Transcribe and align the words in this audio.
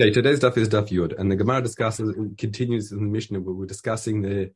Okay, 0.00 0.12
today's 0.12 0.38
daf 0.38 0.56
is 0.56 0.68
daf 0.68 0.90
yud, 0.90 1.18
and 1.18 1.28
the 1.28 1.34
Gemara 1.34 1.60
discusses 1.60 2.14
continues 2.38 2.92
in 2.92 3.00
the 3.00 3.10
Mishnah 3.10 3.40
where 3.40 3.52
we're 3.52 3.66
discussing 3.66 4.22
the 4.22 4.52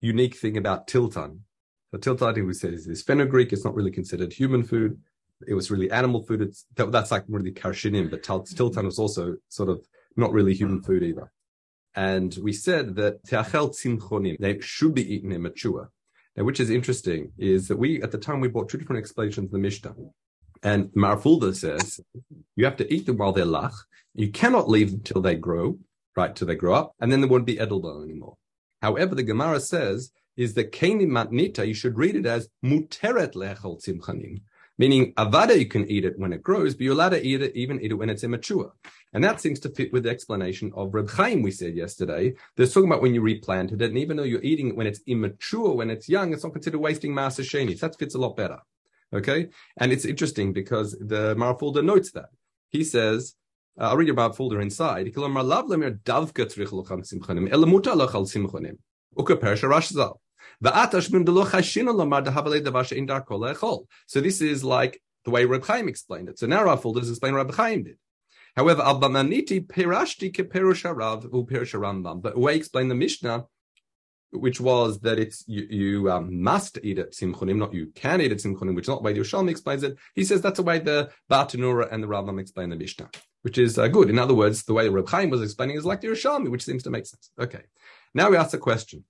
unique 0.00 0.34
thing 0.34 0.56
about 0.56 0.86
tiltan. 0.86 1.40
So 1.90 1.98
tiltan, 1.98 2.46
we 2.46 2.54
said, 2.54 2.72
is 2.72 2.86
this 2.86 3.02
fenugreek. 3.02 3.52
It's 3.52 3.62
not 3.62 3.74
really 3.74 3.90
considered 3.90 4.32
human 4.32 4.62
food. 4.62 4.98
It 5.46 5.52
was 5.52 5.70
really 5.70 5.90
animal 5.90 6.22
food. 6.22 6.40
It's 6.40 6.64
that, 6.76 6.92
that's 6.92 7.10
like 7.10 7.24
really 7.28 7.52
karshinim, 7.52 8.10
but 8.10 8.22
tiltan 8.22 8.86
was 8.86 8.98
also 8.98 9.36
sort 9.50 9.68
of 9.68 9.86
not 10.16 10.32
really 10.32 10.54
human 10.54 10.82
food 10.82 11.02
either. 11.02 11.30
And 11.94 12.34
we 12.42 12.54
said 12.54 12.94
that 12.96 13.22
teachel 13.26 13.68
tzimchonim 13.68 14.38
they 14.38 14.58
should 14.60 14.94
be 14.94 15.14
eaten 15.14 15.30
immature. 15.30 15.90
Now, 16.36 16.44
which 16.44 16.58
is 16.58 16.70
interesting 16.70 17.32
is 17.36 17.68
that 17.68 17.76
we 17.76 18.02
at 18.02 18.12
the 18.12 18.18
time 18.18 18.40
we 18.40 18.48
bought 18.48 18.70
two 18.70 18.78
different 18.78 19.00
explanations 19.00 19.44
of 19.44 19.50
the 19.50 19.58
Mishnah. 19.58 19.94
And 20.66 20.90
Marfulda 20.96 21.54
says 21.54 22.00
you 22.56 22.64
have 22.64 22.76
to 22.78 22.92
eat 22.92 23.06
them 23.06 23.18
while 23.18 23.30
they're 23.30 23.44
lach. 23.44 23.76
You 24.14 24.32
cannot 24.32 24.68
leave 24.68 24.90
them 24.90 25.00
till 25.04 25.22
they 25.22 25.36
grow, 25.36 25.78
right? 26.16 26.34
Till 26.34 26.48
they 26.48 26.56
grow 26.56 26.74
up, 26.74 26.96
and 26.98 27.12
then 27.12 27.20
they 27.20 27.28
won't 27.28 27.46
be 27.46 27.60
edible 27.60 28.02
anymore. 28.02 28.36
However, 28.82 29.14
the 29.14 29.22
Gemara 29.22 29.60
says 29.60 30.10
is 30.36 30.54
that 30.54 30.72
keni 30.72 31.06
matnita, 31.06 31.64
you 31.64 31.72
should 31.72 31.96
read 31.96 32.16
it 32.16 32.26
as 32.26 32.48
muteret 32.64 33.34
lechol 33.34 33.80
tzimchanim, 33.80 34.40
meaning 34.76 35.14
avada 35.14 35.56
you 35.56 35.66
can 35.66 35.88
eat 35.88 36.04
it 36.04 36.18
when 36.18 36.32
it 36.32 36.42
grows, 36.42 36.74
but 36.74 36.80
you're 36.80 36.94
allowed 36.94 37.10
to 37.10 37.24
eat 37.24 37.42
it 37.42 37.54
even 37.54 37.80
eat 37.80 37.92
it 37.92 37.94
when 37.94 38.10
it's 38.10 38.24
immature. 38.24 38.72
And 39.12 39.22
that 39.22 39.40
seems 39.40 39.60
to 39.60 39.68
fit 39.68 39.92
with 39.92 40.02
the 40.02 40.10
explanation 40.10 40.72
of 40.74 40.92
Reb 40.92 41.10
Chaim 41.10 41.42
we 41.42 41.52
said 41.52 41.76
yesterday. 41.76 42.34
They're 42.56 42.66
talking 42.66 42.90
about 42.90 43.02
when 43.02 43.14
you 43.14 43.20
replanted 43.20 43.82
it, 43.82 43.90
and 43.90 43.98
even 43.98 44.16
though 44.16 44.24
you're 44.24 44.42
eating 44.42 44.70
it 44.70 44.76
when 44.76 44.88
it's 44.88 45.00
immature, 45.06 45.76
when 45.76 45.90
it's 45.90 46.08
young, 46.08 46.32
it's 46.32 46.42
not 46.42 46.54
considered 46.54 46.80
wasting 46.80 47.12
masa 47.12 47.44
sheni. 47.44 47.78
That 47.78 47.96
fits 47.96 48.16
a 48.16 48.18
lot 48.18 48.36
better. 48.36 48.58
Okay, 49.14 49.48
and 49.78 49.92
it's 49.92 50.04
interesting 50.04 50.52
because 50.52 50.92
the 50.92 51.34
Marafulda 51.36 51.84
notes 51.84 52.10
that 52.12 52.30
he 52.68 52.84
says. 52.84 53.34
Uh, 53.78 53.90
I'll 53.90 53.96
read 53.98 54.08
about 54.08 54.34
folder 54.34 54.62
inside. 54.62 55.06
So 64.06 64.20
this 64.20 64.40
is 64.40 64.64
like 64.64 65.02
the 65.24 65.30
way 65.30 65.44
Reb 65.44 65.64
Chaim 65.64 65.88
explained 65.88 66.28
it. 66.28 66.38
So 66.38 66.46
now 66.46 66.68
our 66.68 66.76
folder 66.78 67.00
is 67.00 67.10
explaining 67.10 67.36
Reb 67.36 67.52
Chaim 67.52 67.82
did. 67.84 67.98
However, 68.56 68.82
Abbamaniti 68.82 69.66
Pirashti 69.66 70.34
Keperush 70.34 70.82
Rambam. 71.78 72.22
But 72.22 72.34
the 72.34 72.40
way 72.40 72.56
explained 72.56 72.90
the 72.90 72.94
Mishnah 72.94 73.44
which 74.32 74.60
was 74.60 75.00
that 75.00 75.18
it's 75.18 75.44
you, 75.46 75.66
you 75.70 76.10
um, 76.10 76.42
must 76.42 76.78
eat 76.82 76.98
it 76.98 77.12
simchonim, 77.12 77.56
not 77.56 77.72
you 77.72 77.86
can 77.94 78.20
eat 78.20 78.32
it 78.32 78.38
simchonim, 78.38 78.74
which 78.74 78.84
is 78.84 78.88
not 78.88 78.98
the 78.98 79.04
way 79.04 79.12
the 79.12 79.20
Yerushalmi 79.20 79.50
explains 79.50 79.82
it. 79.82 79.96
He 80.14 80.24
says 80.24 80.40
that's 80.40 80.58
the 80.58 80.62
way 80.62 80.78
the 80.78 81.10
Bartanura 81.30 81.90
and 81.90 82.02
the 82.02 82.08
Rambam 82.08 82.40
explain 82.40 82.70
the 82.70 82.76
Mishnah, 82.76 83.10
which 83.42 83.58
is 83.58 83.78
uh, 83.78 83.88
good. 83.88 84.10
In 84.10 84.18
other 84.18 84.34
words, 84.34 84.64
the 84.64 84.74
way 84.74 84.88
Reb 84.88 85.08
Chaim 85.08 85.30
was 85.30 85.42
explaining 85.42 85.76
is 85.76 85.84
like 85.84 86.00
the 86.00 86.08
Yerushalmi, 86.08 86.50
which 86.50 86.64
seems 86.64 86.82
to 86.84 86.90
make 86.90 87.06
sense. 87.06 87.30
Okay, 87.40 87.62
now 88.14 88.30
we 88.30 88.36
ask 88.36 88.50
the 88.50 88.58
question. 88.58 89.04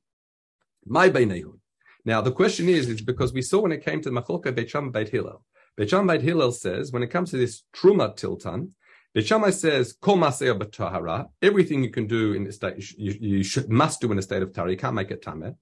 My 0.85 1.09
beinehun. 1.09 1.59
Now 2.05 2.21
the 2.21 2.33
question 2.33 2.69
is, 2.69 2.89
is 2.89 3.01
because 3.01 3.33
we 3.33 3.43
saw 3.43 3.61
when 3.61 3.73
it 3.73 3.85
came 3.85 4.01
to 4.03 4.11
Machlokah 4.11 4.55
Beit 4.55 4.71
Shammai 4.71 4.91
Beit 4.91 5.09
Hillel. 5.09 5.43
Beit 5.77 5.91
Shammai 5.91 6.19
Beit 6.19 6.25
Hillel 6.25 6.53
says 6.53 6.93
when 6.93 7.03
it 7.03 7.09
comes 7.11 7.31
to 7.31 7.37
this 7.37 7.65
truma 7.75 8.17
tiltan, 8.17 8.71
Beit 9.17 9.27
Shammai 9.27 9.49
says, 9.49 9.95
Kol 9.95 10.19
b'tahara, 10.19 11.31
everything 11.41 11.83
you 11.83 11.89
can 11.89 12.07
do 12.07 12.35
in 12.35 12.47
a 12.47 12.53
state, 12.53 12.77
you, 12.99 13.17
you 13.19 13.43
should, 13.43 13.71
must 13.71 14.03
do 14.03 14.13
in 14.13 14.19
a 14.19 14.23
state 14.23 14.43
of 14.43 14.53
tahara, 14.53 14.71
you 14.71 14.77
can't 14.77 14.95
make 14.95 15.11
it 15.11 15.23
tameh. 15.23 15.57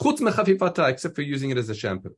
Chutz 0.00 0.20
mechafifata, 0.20 0.88
except 0.88 1.14
for 1.14 1.20
using 1.20 1.50
it 1.50 1.58
as 1.58 1.68
a 1.68 1.74
shampoo. 1.74 2.16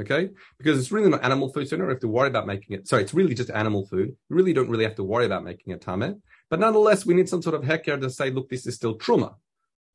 Okay? 0.00 0.28
Because 0.56 0.78
it's 0.78 0.92
really 0.92 1.10
not 1.10 1.24
animal 1.24 1.52
food, 1.52 1.68
so 1.68 1.74
you 1.74 1.82
don't 1.82 1.90
have 1.90 1.98
to 1.98 2.06
worry 2.06 2.28
about 2.28 2.46
making 2.46 2.76
it. 2.76 2.86
Sorry, 2.86 3.02
it's 3.02 3.14
really 3.14 3.34
just 3.34 3.50
animal 3.50 3.84
food. 3.86 4.10
You 4.30 4.36
really 4.36 4.52
don't 4.52 4.70
really 4.70 4.84
have 4.84 4.94
to 4.94 5.02
worry 5.02 5.26
about 5.26 5.42
making 5.42 5.72
it 5.72 5.80
tameh. 5.80 6.20
But 6.48 6.60
nonetheless, 6.60 7.04
we 7.04 7.14
need 7.14 7.28
some 7.28 7.42
sort 7.42 7.56
of 7.56 7.62
heker 7.62 8.00
to 8.00 8.08
say, 8.08 8.30
look, 8.30 8.48
this 8.48 8.64
is 8.64 8.76
still 8.76 8.96
truma. 8.96 9.34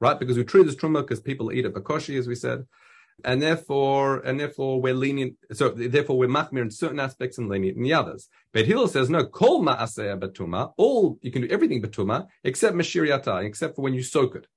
Right? 0.01 0.19
Because 0.19 0.35
we 0.35 0.43
treat 0.43 0.65
it 0.65 0.67
as 0.67 0.75
truma 0.75 1.03
because 1.03 1.21
people 1.21 1.53
eat 1.53 1.63
it 1.63 1.73
bakoshi, 1.73 2.19
as 2.19 2.27
we 2.27 2.35
said 2.35 2.65
and 3.23 3.41
therefore, 3.41 4.19
and 4.19 4.39
therefore 4.39 4.81
we're 4.81 4.93
lenient. 4.93 5.35
So 5.53 5.69
therefore 5.69 6.17
we're 6.17 6.27
machmir 6.27 6.61
in 6.61 6.71
certain 6.71 6.99
aspects 6.99 7.37
and 7.37 7.49
lenient 7.49 7.77
in 7.77 7.83
the 7.83 7.93
others. 7.93 8.29
But 8.51 8.65
Hillel 8.65 8.87
says 8.87 9.09
no, 9.09 9.25
kol 9.25 9.63
ma'aseh 9.63 10.19
batuma. 10.19 10.73
All 10.77 11.17
you 11.21 11.31
can 11.31 11.43
do 11.43 11.47
everything 11.49 11.81
batuma 11.81 12.27
except 12.43 12.75
mashiriata, 12.75 13.45
except 13.45 13.75
for 13.75 13.81
when 13.81 13.93
you 13.93 14.03
soak 14.03 14.35
it. 14.35 14.47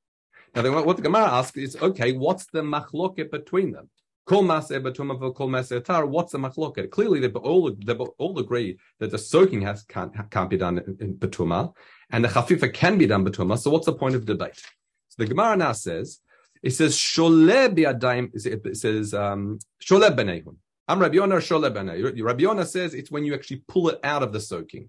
Now, 0.54 0.82
what 0.82 0.96
the 0.96 1.02
Gemara 1.02 1.26
asks 1.26 1.58
is, 1.58 1.76
okay, 1.76 2.12
what's 2.12 2.46
the 2.46 2.62
machloket 2.62 3.30
between 3.30 3.72
them? 3.72 3.90
Kol 4.24 4.42
maseh 4.42 4.82
batuma 4.82 5.34
kol 5.34 5.48
maseh 5.48 5.84
tar. 5.84 6.06
What's 6.06 6.32
the 6.32 6.38
machloket? 6.38 6.90
Clearly, 6.90 7.20
they 7.20 7.28
all 7.28 7.70
they 7.72 7.94
all 7.94 8.38
agree 8.38 8.78
that 8.98 9.10
the 9.10 9.18
soaking 9.18 9.62
has 9.62 9.84
can't, 9.84 10.12
can't 10.30 10.50
be 10.50 10.56
done 10.56 10.78
in, 10.78 10.96
in 11.00 11.14
batuma, 11.14 11.72
and 12.10 12.24
the 12.24 12.28
chafifa 12.28 12.72
can 12.72 12.98
be 12.98 13.06
done 13.06 13.24
batuma. 13.24 13.58
So 13.58 13.70
what's 13.70 13.86
the 13.86 13.92
point 13.92 14.14
of 14.14 14.24
debate? 14.24 14.60
So 15.08 15.22
the 15.22 15.26
Gemara 15.26 15.56
now 15.56 15.72
says 15.72 16.20
it 16.62 16.70
says 16.70 16.96
shole 16.96 17.68
biadayim. 17.74 18.30
It 18.34 18.76
says 18.76 19.14
um, 19.14 19.58
shole 19.82 20.08
benehun. 20.14 20.56
I'm 20.88 21.00
Rabbi 21.00 21.14
Yonah 21.16 21.36
shole 21.36 21.70
benehun. 21.70 22.22
Rabbi 22.22 22.42
Yonah 22.42 22.66
says 22.66 22.94
it's 22.94 23.10
when 23.10 23.24
you 23.24 23.34
actually 23.34 23.62
pull 23.68 23.88
it 23.88 24.00
out 24.02 24.22
of 24.22 24.32
the 24.32 24.40
soaking. 24.40 24.88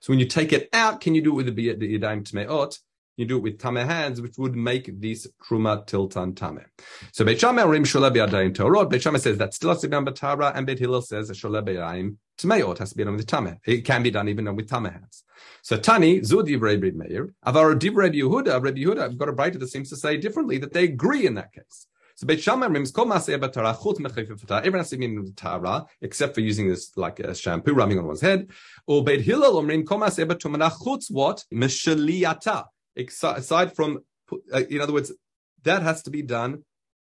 So 0.00 0.12
when 0.12 0.18
you 0.18 0.26
take 0.26 0.52
it 0.52 0.68
out, 0.72 1.00
can 1.00 1.14
you 1.14 1.22
do 1.22 1.32
it 1.32 1.44
with 1.44 1.56
the 1.56 1.74
yadayim 1.74 2.22
tmeot? 2.22 2.78
You 3.16 3.26
do 3.26 3.36
it 3.36 3.42
with 3.42 3.58
tame 3.58 3.76
hands, 3.76 4.20
which 4.22 4.38
would 4.38 4.56
make 4.56 4.98
this 4.98 5.26
truma 5.42 5.86
tiltan 5.86 6.34
tame. 6.34 6.64
So 7.12 7.24
Beit 7.24 7.40
Shammai 7.40 7.64
rim 7.64 7.84
shole 7.84 8.10
biadayim 8.10 8.54
torot. 8.54 8.88
Beit 8.88 9.02
says 9.02 9.36
that 9.38 9.52
still 9.52 9.78
be 9.78 9.88
done 9.88 10.06
batara, 10.06 10.52
and 10.54 10.66
Beit 10.66 10.78
Hillel 10.78 11.02
says 11.02 11.30
shole 11.30 11.62
biadayim 11.62 12.16
tmeot 12.42 12.78
has 12.78 12.90
to 12.90 12.96
be 12.96 13.04
done 13.04 13.16
with 13.16 13.26
tame. 13.26 13.58
It 13.64 13.84
can 13.84 14.02
be 14.02 14.10
done 14.10 14.28
even 14.28 14.54
with 14.56 14.68
tame 14.68 14.84
hands. 14.84 15.24
So 15.62 15.76
Tani, 15.76 16.22
Zu 16.22 16.42
Divrei 16.42 16.78
Brid 16.78 16.96
Meir, 16.96 17.34
Avar 17.42 17.74
Divrei 17.74 18.14
Yehuda, 18.14 18.62
Rabbi 18.62 18.80
Yehuda, 18.80 19.02
I've 19.02 19.18
got 19.18 19.28
a 19.28 19.32
brighter 19.32 19.58
that 19.58 19.68
seems 19.68 19.88
to 19.90 19.96
say 19.96 20.16
differently, 20.16 20.58
that 20.58 20.72
they 20.72 20.84
agree 20.84 21.26
in 21.26 21.34
that 21.34 21.52
case. 21.52 21.86
So 22.16 22.26
Beit 22.26 22.42
Shammai 22.42 22.66
rims 22.66 22.90
kol 22.90 23.06
maseh 23.06 23.38
batara 23.40 23.72
chut 23.82 23.96
mechayfifata. 23.96 24.58
Everyone 24.58 24.80
has 24.80 24.90
to 24.90 24.98
be 24.98 25.06
in 25.06 25.24
the 25.24 25.32
tara 25.32 25.86
except 26.02 26.34
for 26.34 26.42
using 26.42 26.68
this 26.68 26.94
like 26.96 27.18
a 27.18 27.34
shampoo 27.34 27.72
rubbing 27.72 27.98
on 27.98 28.06
one's 28.06 28.20
head. 28.20 28.50
Or 28.86 29.02
Beit 29.02 29.22
Hillel 29.22 29.54
omrim 29.54 29.86
kol 29.86 30.00
maseh 30.00 30.26
batumana 30.26 30.70
chutz 30.70 31.10
what 31.10 31.44
meshaliata. 31.50 32.66
Aside 32.96 33.74
from, 33.74 34.00
uh, 34.52 34.64
in 34.68 34.82
other 34.82 34.92
words, 34.92 35.12
that 35.62 35.82
has 35.82 36.02
to 36.02 36.10
be 36.10 36.20
done 36.20 36.62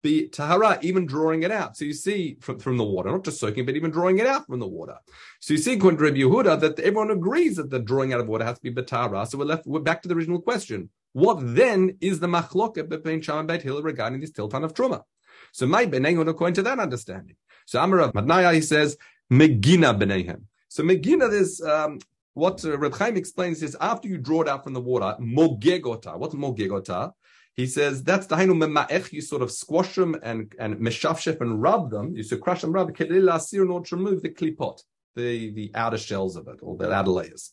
be 0.01 0.27
tahara, 0.27 0.79
even 0.81 1.05
drawing 1.05 1.43
it 1.43 1.51
out. 1.51 1.77
So 1.77 1.85
you 1.85 1.93
see 1.93 2.37
from, 2.39 2.59
from 2.59 2.77
the 2.77 2.83
water, 2.83 3.11
not 3.11 3.23
just 3.23 3.39
soaking, 3.39 3.65
but 3.65 3.75
even 3.75 3.91
drawing 3.91 4.19
it 4.19 4.27
out 4.27 4.47
from 4.47 4.59
the 4.59 4.67
water. 4.67 4.97
So 5.39 5.53
you 5.53 5.59
see, 5.59 5.73
according 5.73 5.99
to 5.99 6.05
Rabbi 6.05 6.17
Yehuda, 6.17 6.59
that 6.61 6.79
everyone 6.79 7.11
agrees 7.11 7.57
that 7.57 7.69
the 7.69 7.79
drawing 7.79 8.13
out 8.13 8.19
of 8.19 8.27
water 8.27 8.45
has 8.45 8.57
to 8.59 8.63
be 8.63 8.73
betara. 8.73 9.27
So 9.27 9.37
we're 9.37 9.45
left, 9.45 9.65
we're 9.65 9.79
back 9.79 10.01
to 10.03 10.07
the 10.07 10.15
original 10.15 10.41
question. 10.41 10.89
What 11.13 11.39
then 11.41 11.97
is 12.01 12.19
the 12.19 12.27
machloket 12.27 12.89
between 12.89 13.21
Sham 13.21 13.39
and 13.39 13.47
Beit 13.47 13.61
Hillel 13.61 13.83
regarding 13.83 14.21
this 14.21 14.31
tiltan 14.31 14.63
of 14.63 14.73
truma? 14.73 15.03
So 15.51 15.67
my 15.67 15.85
benengon 15.85 16.29
according 16.29 16.55
to 16.55 16.63
that 16.63 16.79
understanding. 16.79 17.35
So 17.65 17.79
Amarav 17.79 18.13
Madnaya, 18.13 18.53
he 18.53 18.61
says, 18.61 18.97
Megina 19.31 19.97
benehem. 19.97 20.43
So 20.69 20.83
Megina, 20.83 21.29
there's, 21.29 21.61
um, 21.61 21.99
what 22.33 22.63
uh, 22.63 22.77
Reb 22.77 22.95
Chaim 22.95 23.17
explains 23.17 23.61
is 23.61 23.75
after 23.81 24.07
you 24.07 24.17
draw 24.17 24.41
it 24.41 24.47
out 24.47 24.63
from 24.63 24.73
the 24.73 24.79
water, 24.79 25.15
mogegota. 25.19 26.17
What's 26.17 26.35
mogegota? 26.35 27.11
He 27.55 27.67
says 27.67 28.03
that's 28.03 28.27
the 28.27 28.35
hainu 28.35 28.53
mema'ech. 28.53 29.11
You 29.11 29.21
sort 29.21 29.41
of 29.41 29.51
squash 29.51 29.95
them 29.95 30.15
and 30.23 30.53
and 30.59 30.75
meshafshef 30.77 31.41
and 31.41 31.61
rub 31.61 31.91
them. 31.91 32.15
You 32.15 32.23
sort 32.23 32.39
of 32.39 32.43
crush 32.43 32.61
them, 32.61 32.71
rub 32.71 32.95
kedil 32.95 33.23
lasir 33.23 33.63
in 33.63 33.69
order 33.69 33.87
to 33.89 33.95
remove 33.95 34.21
the 34.21 34.29
klipot, 34.29 34.81
the 35.15 35.51
the 35.51 35.71
outer 35.75 35.97
shells 35.97 36.35
of 36.35 36.47
it 36.47 36.59
or 36.61 36.77
the 36.77 36.91
outer 36.91 37.11
layers. 37.11 37.51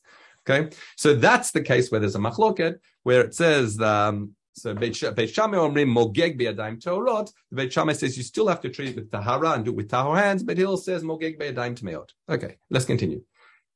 Okay, 0.49 0.71
so 0.97 1.15
that's 1.15 1.51
the 1.51 1.61
case 1.61 1.91
where 1.91 2.01
there's 2.01 2.15
a 2.15 2.21
machloket 2.21 2.77
where 3.03 3.21
it 3.21 3.35
says 3.35 3.79
um, 3.81 4.35
so 4.59 4.75
Beit 4.75 4.97
Shammai 4.97 5.57
omrim 5.57 5.95
mogeg 5.95 6.37
be'adayim 6.37 6.83
torot. 6.83 7.33
The 7.51 7.57
Beit 7.57 7.73
Shammai 7.73 7.93
says 7.93 8.17
you 8.17 8.23
still 8.23 8.49
have 8.49 8.61
to 8.63 8.69
treat 8.69 8.91
it 8.91 8.97
with 8.97 9.11
tahara 9.11 9.53
and 9.53 9.65
do 9.65 9.71
it 9.71 9.77
with 9.77 9.89
tahor 9.89 10.17
hands. 10.17 10.43
But 10.43 10.59
Hill 10.59 10.77
says 10.77 11.03
mogeg 11.03 11.39
be'adayim 11.39 11.81
tmeot. 11.81 12.09
Okay, 12.29 12.57
let's 12.71 12.85
continue. 12.85 13.23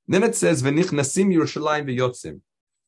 Then 0.09 0.23
it 0.25 0.35
says 0.35 0.63
v'nich 0.63 0.91
nasim 0.91 1.33
Yerushalayim 1.35 1.87
v'yotzim. 1.87 2.41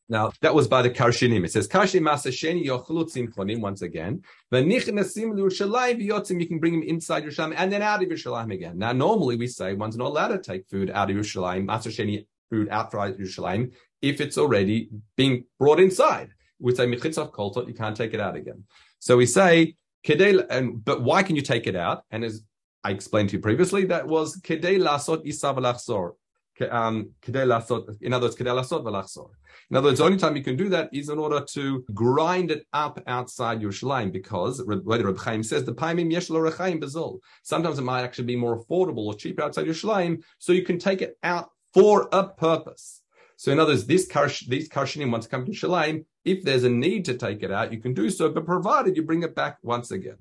Now 0.09 0.33
that 0.43 0.55
was 0.55 0.69
by 0.69 0.83
the 0.83 0.91
Karshinim. 0.91 1.45
It 1.45 1.53
says 1.53 1.67
Karshim 1.67 2.03
Masasheni 2.03 2.67
Yochlutzim 2.67 3.35
Chonim 3.35 3.61
once 3.61 3.83
again. 3.83 4.23
V'nichnasim 4.53 5.33
Yerushalayim 5.33 6.07
v'yotzim. 6.07 6.41
You 6.41 6.47
can 6.47 6.59
bring 6.59 6.75
him 6.75 6.83
inside 6.83 7.25
Yerushalayim 7.25 7.55
and 7.57 7.73
then 7.73 7.83
out 7.83 8.03
of 8.03 8.09
Yerushalayim 8.09 8.53
again. 8.53 8.79
Now 8.79 8.93
normally 8.93 9.37
we 9.37 9.47
say 9.47 9.75
one's 9.75 9.97
not 9.97 10.09
allowed 10.09 10.29
to 10.29 10.39
take 10.39 10.69
food 10.69 10.91
out 10.91 11.11
of 11.11 11.17
Yerushalayim, 11.17 11.67
Masasheni 11.67 12.27
food 12.51 12.69
outside 12.69 13.17
Yerushalayim 13.17 13.73
if 14.03 14.21
it's 14.21 14.37
already 14.37 14.91
being 15.17 15.45
brought 15.59 15.81
inside. 15.81 16.31
We 16.59 16.75
say 16.75 16.87
Mechitzah 16.87 17.33
Koltot, 17.33 17.67
you 17.67 17.75
can't 17.75 17.97
take 17.97 18.13
it 18.13 18.21
out 18.21 18.37
again. 18.37 18.65
So 18.99 19.17
we 19.17 19.27
say 19.27 19.77
Kedei, 20.07 20.47
and 20.51 20.85
but 20.85 21.03
why 21.03 21.23
can 21.23 21.37
you 21.37 21.43
take 21.43 21.67
it 21.67 21.77
out? 21.77 22.05
And 22.11 22.25
as 22.25 22.43
I 22.85 22.91
explained 22.91 23.31
to 23.31 23.37
you 23.37 23.43
previously, 23.43 23.87
that 23.87 24.07
was 24.07 24.39
Kedei 24.41 24.79
Lasot 24.79 25.27
Isav 25.27 25.57
um, 26.71 27.11
in 27.27 27.37
other 27.37 28.27
words, 28.27 28.37
In 29.71 29.77
other 29.77 29.89
words, 29.89 29.99
the 29.99 30.05
only 30.05 30.19
time 30.19 30.37
you 30.37 30.43
can 30.43 30.57
do 30.57 30.69
that 30.69 30.91
is 30.93 31.09
in 31.09 31.19
order 31.19 31.41
to 31.41 31.85
grind 31.95 32.51
it 32.51 32.67
up 32.73 33.03
outside 33.07 33.61
Yerushalayim, 33.61 34.13
because 34.13 34.63
what 34.65 35.03
Reb 35.05 35.19
Chaim 35.19 35.43
says, 35.43 35.65
the 35.65 35.75
paimim 35.75 36.13
yesh 36.13 36.29
rechaim 36.29 36.81
bezol. 36.81 37.21
Sometimes 37.43 37.79
it 37.79 37.83
might 37.83 38.03
actually 38.03 38.25
be 38.25 38.37
more 38.37 38.59
affordable 38.59 39.07
or 39.07 39.15
cheaper 39.15 39.43
outside 39.43 39.67
Yerushalayim, 39.67 40.23
so 40.39 40.53
you 40.53 40.63
can 40.63 40.79
take 40.79 41.03
it 41.03 41.19
out 41.23 41.51
for 41.73 42.09
a 42.13 42.29
purpose. 42.29 43.03
So 43.37 43.51
in 43.51 43.59
other 43.59 43.73
words, 43.73 43.87
this 43.87 44.07
karsh, 44.09 44.47
these 44.47 44.69
karshinim 44.69 45.11
once 45.11 45.27
come 45.27 45.45
to 45.45 45.53
shalayim, 45.53 46.05
if 46.25 46.45
there's 46.45 46.65
a 46.65 46.71
need 46.71 47.05
to 47.07 47.15
take 47.15 47.43
it 47.43 47.51
out, 47.51 47.73
you 47.73 47.81
can 47.81 47.95
do 47.95 48.09
so, 48.11 48.31
but 48.31 48.47
provided 48.47 48.97
you 48.97 49.03
bring 49.03 49.25
it 49.25 49.35
back 49.35 49.59
once 49.63 49.91
again. 49.91 50.19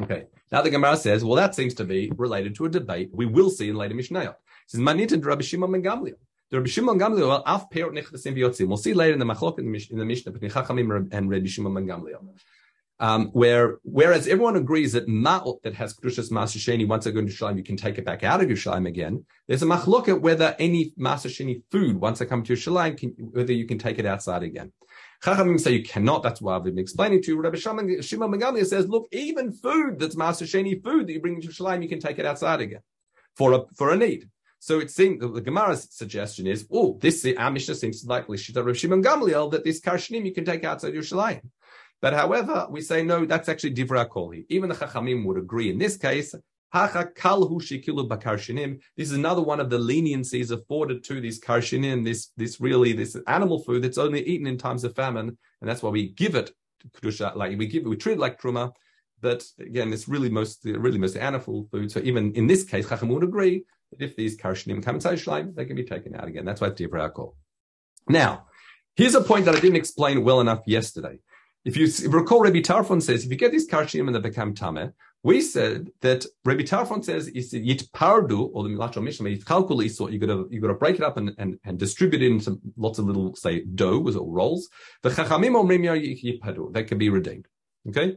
Okay. 0.00 0.26
Now 0.50 0.62
the 0.62 0.70
Gemara 0.70 0.96
says, 0.96 1.24
well, 1.24 1.36
that 1.36 1.54
seems 1.54 1.74
to 1.74 1.84
be 1.84 2.10
related 2.16 2.54
to 2.56 2.66
a 2.66 2.68
debate 2.68 3.10
we 3.12 3.26
will 3.26 3.50
see 3.50 3.68
in 3.68 3.76
later 3.76 3.94
Mishnayot. 3.94 4.30
It 4.30 4.36
says, 4.66 4.80
Manita 4.80 5.18
Rabbi 5.18 5.42
Shimon 5.42 5.82
Gamliel. 5.82 6.14
Rabbi 6.52 6.68
Shimon 6.68 6.98
Gamliel, 6.98 7.28
well, 7.28 7.42
af 7.46 7.66
v'yotzim. 7.70 8.68
We'll 8.68 8.76
see 8.76 8.94
later 8.94 9.14
in 9.14 9.18
the 9.18 9.24
Machlok 9.24 9.58
in 9.58 9.64
the, 9.66 10.04
Mishnah 10.04 10.32
between 10.32 10.50
Chachamim 10.50 11.08
and 11.12 11.30
Rabbi 11.30 11.46
Shimon 11.46 11.74
ben 11.74 11.86
Gamliel. 11.86 12.20
Um, 13.00 13.26
where 13.30 13.78
whereas 13.82 14.28
everyone 14.28 14.54
agrees 14.54 14.92
that 14.92 15.08
ma'ot 15.08 15.62
that 15.62 15.74
has 15.74 15.94
kedushas 15.94 16.30
masasheni 16.30 16.86
once 16.86 17.04
they 17.04 17.10
go 17.10 17.18
into 17.18 17.32
Yerushalayim, 17.32 17.56
you 17.56 17.64
can 17.64 17.76
take 17.76 17.98
it 17.98 18.04
back 18.04 18.22
out 18.22 18.40
of 18.40 18.48
your 18.48 18.56
Yerushalayim 18.56 18.86
again. 18.86 19.24
There's 19.48 19.64
a 19.64 19.66
machloket 19.66 20.20
whether 20.20 20.54
any 20.60 20.92
masasheni 20.96 21.62
food 21.72 21.96
once 21.96 22.20
they 22.20 22.26
come 22.26 22.44
to 22.44 22.52
Yerushalayim, 22.52 22.96
can, 22.96 23.10
whether 23.18 23.52
you 23.52 23.66
can 23.66 23.78
take 23.78 23.98
it 23.98 24.06
outside 24.06 24.44
again. 24.44 24.72
Chachamim 25.24 25.58
say 25.58 25.72
you 25.72 25.82
cannot. 25.82 26.22
That's 26.22 26.42
why 26.42 26.54
I've 26.54 26.64
been 26.64 26.78
explaining 26.78 27.22
to 27.22 27.32
you. 27.32 27.40
Rabbi 27.40 27.56
Shimon 27.56 27.88
Megamliel 27.88 28.66
says, 28.66 28.86
look, 28.86 29.08
even 29.10 29.52
food 29.52 29.98
that's 29.98 30.16
masasheni 30.16 30.82
food 30.84 31.06
that 31.06 31.14
you 31.14 31.20
bring 31.20 31.36
into 31.36 31.48
Yerushalayim, 31.48 31.82
you 31.82 31.88
can 31.88 31.98
take 31.98 32.18
it 32.18 32.26
outside 32.26 32.60
again 32.60 32.80
for 33.34 33.54
a 33.54 33.60
for 33.74 33.90
a 33.90 33.96
need. 33.96 34.28
So 34.58 34.80
it 34.80 34.90
seems 34.90 35.20
the 35.20 35.40
Gemara's 35.40 35.88
suggestion 35.90 36.46
is, 36.46 36.66
oh, 36.70 36.98
this 37.00 37.26
our 37.38 37.50
Mishnah 37.50 37.74
seems 37.74 38.04
like 38.04 38.26
Lishita 38.26 38.56
Rabbi 38.56 38.76
Shimon 38.76 39.02
Gamliel 39.02 39.50
that 39.52 39.64
this 39.64 39.80
karshanim 39.80 40.26
you 40.26 40.34
can 40.34 40.44
take 40.44 40.62
outside 40.62 40.92
your 40.92 41.02
Yerushalayim. 41.02 41.40
But 42.02 42.12
however, 42.12 42.66
we 42.68 42.82
say 42.82 43.02
no, 43.02 43.24
that's 43.24 43.48
actually 43.48 43.74
divra 43.74 44.06
kolhi. 44.06 44.44
Even 44.50 44.68
the 44.68 44.74
chachamim 44.74 45.24
would 45.24 45.38
agree 45.38 45.70
in 45.70 45.78
this 45.78 45.96
case. 45.96 46.34
This 46.74 46.90
is 48.96 49.12
another 49.12 49.42
one 49.42 49.60
of 49.60 49.70
the 49.70 49.78
leniencies 49.78 50.50
afforded 50.50 51.04
to 51.04 51.20
these 51.20 51.40
karshinim. 51.40 52.04
This 52.04 52.32
this 52.36 52.60
really 52.60 52.92
this 52.92 53.16
animal 53.28 53.60
food 53.60 53.82
that's 53.82 53.96
only 53.96 54.26
eaten 54.26 54.48
in 54.48 54.58
times 54.58 54.82
of 54.82 54.92
famine, 54.96 55.38
and 55.60 55.70
that's 55.70 55.84
why 55.84 55.90
we 55.90 56.08
give 56.08 56.34
it 56.34 56.50
kedusha. 56.90 57.36
Like 57.36 57.56
we 57.56 57.68
give, 57.68 57.82
it, 57.82 57.88
we 57.88 57.96
treat 57.96 58.14
it 58.14 58.18
like 58.18 58.40
truma. 58.40 58.72
But 59.20 59.44
again, 59.60 59.92
it's 59.92 60.08
really 60.08 60.28
most 60.28 60.64
really 60.64 60.98
most 60.98 61.16
animal 61.16 61.68
food. 61.70 61.92
So 61.92 62.00
even 62.00 62.32
in 62.32 62.48
this 62.48 62.64
case, 62.64 62.88
chacham 62.88 63.08
would 63.10 63.22
agree 63.22 63.64
that 63.92 64.02
if 64.02 64.16
these 64.16 64.36
karshinim 64.36 64.82
come 64.82 64.96
inside 64.96 65.18
shleim, 65.18 65.54
they 65.54 65.66
can 65.66 65.76
be 65.76 65.84
taken 65.84 66.16
out 66.16 66.26
again. 66.26 66.44
That's 66.44 66.60
why 66.60 66.68
it's 66.68 66.80
divra 66.80 67.14
kol. 67.14 67.36
Now, 68.08 68.46
here's 68.96 69.14
a 69.14 69.20
point 69.20 69.44
that 69.44 69.54
I 69.54 69.60
didn't 69.60 69.76
explain 69.76 70.24
well 70.24 70.40
enough 70.40 70.62
yesterday. 70.66 71.20
If 71.64 71.76
you 71.76 71.88
recall, 72.10 72.42
Rabbi 72.42 72.58
Tarfon 72.58 73.00
says, 73.00 73.24
if 73.24 73.30
you 73.30 73.38
get 73.38 73.52
these 73.52 73.66
karshim 73.66 74.06
and 74.06 74.14
they 74.14 74.20
become 74.20 74.54
tame, 74.54 74.92
we 75.24 75.40
said 75.40 75.90
that 76.02 76.26
Rabbi 76.44 76.62
Tarfon 76.62 77.02
says 77.02 77.28
is 77.28 77.52
yit 77.52 77.90
pardu 77.92 78.50
or 78.52 78.62
the 78.62 78.68
milacho 78.68 79.02
mishnah 79.02 79.30
yitchalkul 79.30 79.90
so 79.90 80.08
you 80.08 80.18
got 80.18 80.26
to 80.26 80.46
you 80.50 80.60
got 80.60 80.68
to 80.68 80.74
break 80.74 80.96
it 80.96 81.02
up 81.02 81.16
and, 81.16 81.32
and, 81.38 81.58
and 81.64 81.78
distribute 81.78 82.22
it 82.22 82.30
into 82.30 82.60
lots 82.76 82.98
of 82.98 83.06
little 83.06 83.34
say 83.34 83.64
dough 83.74 84.06
or 84.06 84.30
rolls. 84.30 84.68
The 85.02 85.08
chachamim 85.08 85.56
omrim 85.56 85.82
yipadu 85.82 86.72
they 86.72 86.84
can 86.84 86.98
be 86.98 87.08
redeemed. 87.08 87.48
Okay. 87.88 88.16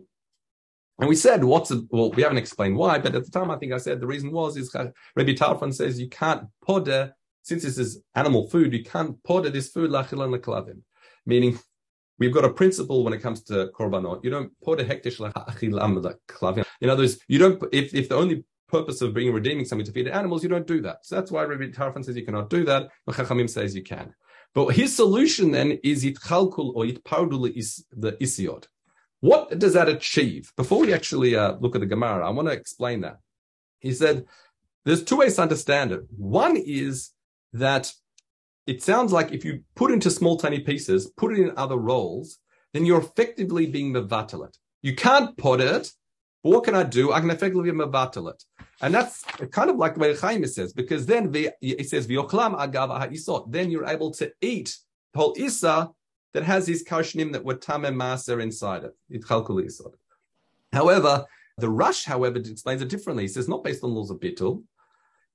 And 0.99 1.07
we 1.07 1.15
said, 1.15 1.43
what's 1.43 1.69
a, 1.69 1.83
well, 1.91 2.09
we 2.11 2.23
haven't 2.23 2.39
explained 2.39 2.75
why, 2.75 2.97
but 2.97 3.13
at 3.13 3.23
the 3.23 3.31
time 3.31 3.51
I 3.51 3.57
think 3.57 3.71
I 3.71 3.77
said 3.77 4.01
the 4.01 4.07
reason 4.07 4.31
was 4.31 4.57
is 4.57 4.73
Rabbi 4.73 5.33
Tarfon 5.33 5.73
says 5.73 5.99
you 5.99 6.09
can't 6.09 6.47
poder 6.61 7.13
since 7.43 7.63
this 7.63 7.77
is 7.77 8.01
animal 8.15 8.49
food, 8.49 8.73
you 8.73 8.83
can't 8.83 9.23
poder 9.23 9.49
this 9.49 9.69
food 9.69 9.91
meaning 11.25 11.59
We've 12.19 12.33
got 12.33 12.45
a 12.45 12.49
principle 12.49 13.03
when 13.03 13.13
it 13.13 13.21
comes 13.21 13.43
to 13.43 13.69
korbanot. 13.77 14.23
You 14.23 14.29
don't 14.29 14.51
put 14.63 14.79
a 14.79 14.83
hektish 14.83 15.19
In 16.81 16.89
other 16.89 17.03
words, 17.03 17.19
you 17.27 17.39
don't, 17.39 17.63
if, 17.71 17.93
if 17.93 18.09
the 18.09 18.15
only 18.15 18.43
purpose 18.67 19.01
of 19.01 19.13
bringing 19.13 19.33
redeeming 19.33 19.65
something 19.65 19.85
to 19.85 19.91
feed 19.91 20.07
animals, 20.07 20.43
you 20.43 20.49
don't 20.49 20.67
do 20.67 20.81
that. 20.81 21.05
So 21.05 21.15
that's 21.15 21.31
why 21.31 21.43
Rabbi 21.43 21.65
Tarfon 21.65 22.03
says 22.03 22.15
you 22.15 22.25
cannot 22.25 22.49
do 22.49 22.65
that. 22.65 22.89
But 23.05 23.15
Chachamim 23.15 23.49
says 23.49 23.75
you 23.75 23.83
can. 23.83 24.13
But 24.53 24.69
his 24.69 24.95
solution 24.95 25.51
then 25.51 25.77
is 25.83 26.03
yitchalkul 26.03 26.73
or 26.73 26.85
it 26.85 27.03
yitpardul 27.03 27.55
is 27.55 27.85
the 27.91 28.13
isiod. 28.13 28.65
What 29.19 29.57
does 29.57 29.73
that 29.73 29.89
achieve? 29.89 30.51
Before 30.55 30.79
we 30.79 30.93
actually 30.93 31.35
uh, 31.35 31.55
look 31.59 31.75
at 31.75 31.81
the 31.81 31.87
Gemara, 31.87 32.27
I 32.27 32.31
want 32.31 32.47
to 32.47 32.53
explain 32.53 33.01
that. 33.01 33.17
He 33.79 33.93
said 33.93 34.25
there's 34.85 35.03
two 35.03 35.17
ways 35.17 35.35
to 35.35 35.41
understand 35.43 35.91
it. 35.91 36.01
One 36.15 36.55
is 36.57 37.11
that 37.53 37.91
it 38.67 38.83
sounds 38.83 39.11
like 39.11 39.31
if 39.31 39.43
you 39.45 39.63
put 39.75 39.91
into 39.91 40.11
small 40.11 40.37
tiny 40.37 40.59
pieces, 40.59 41.07
put 41.17 41.31
it 41.31 41.39
in 41.39 41.53
other 41.57 41.77
rolls, 41.77 42.39
then 42.73 42.85
you're 42.85 43.01
effectively 43.01 43.65
being 43.65 43.93
mevatalit. 43.93 44.55
You 44.81 44.93
can't 44.93 45.35
put 45.37 45.61
it, 45.61 45.91
but 46.43 46.49
what 46.51 46.65
can 46.65 46.75
I 46.75 46.83
do? 46.83 47.13
I 47.13 47.21
can 47.21 47.31
effectively 47.31 47.71
mevatalit. 47.71 48.43
And 48.81 48.93
that's 48.93 49.23
kind 49.51 49.69
of 49.69 49.77
like 49.77 49.95
the 49.95 50.01
way 50.01 50.15
Chaim 50.15 50.45
says, 50.45 50.73
because 50.73 51.05
then 51.05 51.31
it 51.33 51.89
says, 51.89 52.07
V'yoklam 52.07 52.59
agav 52.59 52.89
ha'isot. 52.89 53.51
Then 53.51 53.71
you're 53.71 53.87
able 53.87 54.11
to 54.15 54.31
eat 54.41 54.77
the 55.13 55.19
whole 55.19 55.33
isa 55.37 55.89
that 56.33 56.43
has 56.43 56.65
these 56.65 56.83
kashnim 56.83 57.31
that 57.31 57.43
were 57.43 57.55
tamem 57.55 57.95
maser 57.95 58.41
inside 58.41 58.83
it. 58.83 58.93
However, 60.73 61.25
the 61.57 61.69
Rush, 61.69 62.05
however, 62.05 62.37
explains 62.37 62.81
it 62.81 62.89
differently. 62.89 63.23
He 63.23 63.29
says 63.29 63.47
not 63.47 63.63
based 63.63 63.83
on 63.83 63.95
laws 63.95 64.11
of 64.11 64.19
bitul. 64.19 64.63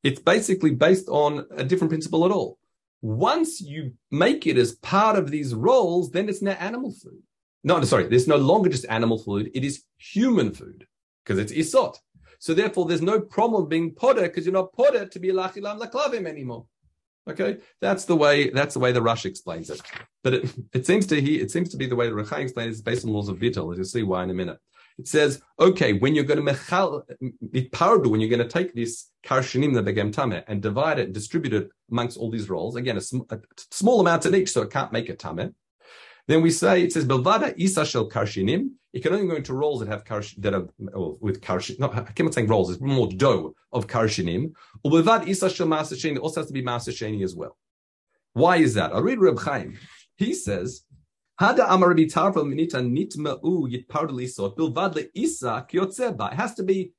It's 0.04 0.20
basically 0.20 0.72
based 0.72 1.08
on 1.08 1.46
a 1.50 1.64
different 1.64 1.90
principle 1.90 2.24
at 2.24 2.30
all. 2.30 2.58
Once 3.02 3.60
you 3.60 3.92
make 4.10 4.46
it 4.46 4.56
as 4.56 4.76
part 4.76 5.18
of 5.18 5.30
these 5.30 5.54
roles, 5.54 6.10
then 6.10 6.28
it's 6.28 6.40
now 6.40 6.52
animal 6.52 6.92
food. 6.92 7.20
No, 7.64 7.82
sorry, 7.82 8.06
there's 8.06 8.28
no 8.28 8.36
longer 8.36 8.68
just 8.68 8.86
animal 8.88 9.18
food. 9.18 9.50
It 9.54 9.64
is 9.64 9.82
human 9.98 10.52
food 10.52 10.86
because 11.24 11.38
it's 11.38 11.52
isot. 11.52 11.96
So 12.38 12.54
therefore, 12.54 12.86
there's 12.86 13.02
no 13.02 13.20
problem 13.20 13.68
being 13.68 13.94
potter 13.94 14.22
because 14.22 14.46
you're 14.46 14.52
not 14.52 14.72
potter 14.72 15.06
to 15.06 15.18
be 15.20 15.28
lachilam 15.28 15.80
laklavim 15.80 16.26
anymore. 16.26 16.66
Okay, 17.28 17.58
that's 17.80 18.04
the 18.04 18.16
way. 18.16 18.50
That's 18.50 18.74
the 18.74 18.80
way 18.80 18.90
the 18.90 19.02
Rush 19.02 19.26
explains 19.26 19.70
it. 19.70 19.80
But 20.24 20.34
it, 20.34 20.54
it 20.72 20.86
seems 20.86 21.06
to 21.08 21.20
he, 21.20 21.40
it 21.40 21.52
seems 21.52 21.68
to 21.70 21.76
be 21.76 21.86
the 21.86 21.94
way 21.94 22.08
the 22.08 22.14
Rechai 22.14 22.40
explains 22.40 22.74
it 22.74 22.78
is 22.78 22.82
based 22.82 23.04
on 23.04 23.12
laws 23.12 23.28
of 23.28 23.38
vital. 23.38 23.74
You'll 23.74 23.84
see 23.84 24.02
why 24.02 24.24
in 24.24 24.30
a 24.30 24.34
minute. 24.34 24.58
It 24.98 25.08
says, 25.08 25.40
okay, 25.58 25.94
when 25.94 26.14
you're 26.14 26.24
going 26.24 26.44
to 26.44 26.52
mechal, 26.52 27.02
when 28.10 28.20
you're 28.20 28.30
going 28.30 28.46
to 28.46 28.48
take 28.48 28.74
this 28.74 29.10
karshinim 29.24 29.72
begem 29.74 30.12
tameh 30.12 30.44
and 30.46 30.60
divide 30.60 30.98
it, 30.98 31.06
and 31.06 31.14
distribute 31.14 31.54
it 31.54 31.70
amongst 31.90 32.16
all 32.18 32.30
these 32.30 32.48
rolls, 32.48 32.76
again, 32.76 32.96
a, 32.96 33.00
sm- 33.00 33.28
a 33.30 33.38
small 33.70 34.00
amount 34.00 34.26
in 34.26 34.34
each, 34.34 34.52
so 34.52 34.62
it 34.62 34.70
can't 34.70 34.92
make 34.92 35.08
a 35.08 35.14
tameh. 35.14 35.54
Then 36.28 36.42
we 36.42 36.50
say, 36.50 36.82
it 36.82 36.92
says, 36.92 37.04
belvada 37.04 37.54
isa 37.56 37.84
shel 37.84 38.08
karshinim, 38.08 38.70
it 38.92 39.02
can 39.02 39.12
only 39.12 39.26
go 39.26 39.34
into 39.34 39.54
rolls 39.54 39.80
that 39.80 39.88
have 39.88 40.04
karsh, 40.04 40.34
that 40.38 40.54
are 40.54 40.68
oh, 40.94 41.16
with 41.20 41.40
karshin. 41.40 41.78
No, 41.78 41.90
I 41.90 42.02
can't 42.02 42.32
saying 42.32 42.46
rolls. 42.46 42.70
It's 42.70 42.80
more 42.80 43.08
dough 43.08 43.54
of 43.72 43.86
karshinim. 43.86 44.52
Ubevad 44.84 45.26
isa 45.26 45.48
shel 45.48 45.66
masasheni 45.66 46.16
it 46.16 46.18
also 46.18 46.40
has 46.40 46.46
to 46.48 46.52
be 46.52 46.62
masasheni 46.62 47.24
as 47.24 47.34
well. 47.34 47.56
Why 48.34 48.58
is 48.58 48.74
that? 48.74 48.92
I'll 48.92 49.02
read 49.02 49.18
Reb 49.18 49.38
Chaim. 49.40 49.78
He 50.16 50.34
says 50.34 50.82
Hada 51.42 51.66
amar 51.70 51.92
tarfel 51.94 52.46
minita 52.46 52.78
nitma'u 52.80 53.68
isa 55.12 55.66
kyotzeba. 55.68 56.32
It 56.32 56.36
has 56.36 56.54
to 56.54 56.62
be 56.62 56.92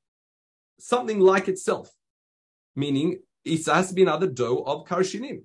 something 0.77 1.21
like 1.21 1.47
itself, 1.47 1.89
meaning 2.75 3.19
it 3.45 3.65
has 3.67 3.87
to 3.87 3.93
be 3.93 4.01
another 4.01 4.27
dough 4.27 4.57
of 4.65 4.85
karshinim. 4.85 5.43